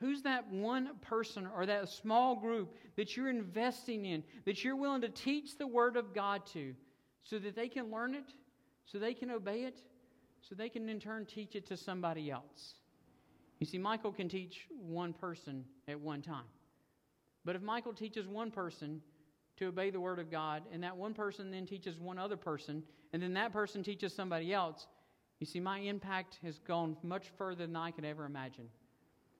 [0.00, 5.00] Who's that one person or that small group that you're investing in, that you're willing
[5.00, 6.74] to teach the Word of God to,
[7.22, 8.34] so that they can learn it,
[8.84, 9.80] so they can obey it,
[10.42, 12.74] so they can in turn teach it to somebody else?
[13.58, 16.44] You see, Michael can teach one person at one time.
[17.42, 19.00] But if Michael teaches one person,
[19.58, 22.82] to obey the Word of God, and that one person then teaches one other person,
[23.12, 24.86] and then that person teaches somebody else,
[25.40, 28.68] you see, my impact has gone much further than I could ever imagine.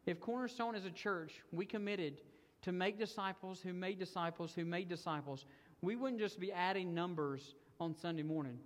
[0.04, 2.20] If Cornerstone as a church, we committed
[2.62, 5.44] to make disciples who made disciples who made disciples,
[5.80, 8.58] we wouldn't just be adding numbers on Sunday morning.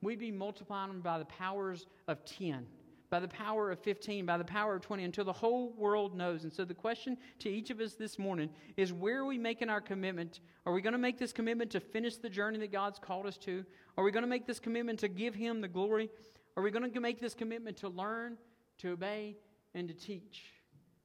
[0.00, 2.66] We'd be multiplying them by the powers of 10
[3.12, 6.44] by the power of 15, by the power of 20, until the whole world knows.
[6.44, 8.48] And so the question to each of us this morning
[8.78, 10.40] is where are we making our commitment?
[10.64, 13.36] Are we going to make this commitment to finish the journey that God's called us
[13.38, 13.66] to?
[13.98, 16.08] Are we going to make this commitment to give Him the glory?
[16.56, 18.38] Are we going to make this commitment to learn,
[18.78, 19.36] to obey,
[19.74, 20.44] and to teach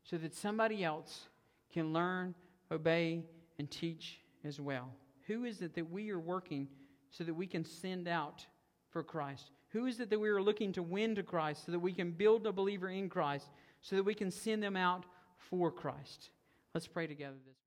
[0.06, 1.28] so that somebody else
[1.74, 2.34] can learn,
[2.72, 3.26] obey,
[3.60, 4.94] and teach as well?
[5.26, 6.70] Who is it that we are working
[7.12, 8.46] so that we can send out
[8.92, 9.52] for Christ?
[9.70, 12.12] Who is it that we are looking to win to Christ so that we can
[12.12, 13.48] build a believer in Christ,
[13.82, 15.06] so that we can send them out
[15.38, 16.30] for Christ?
[16.74, 17.67] Let's pray together this.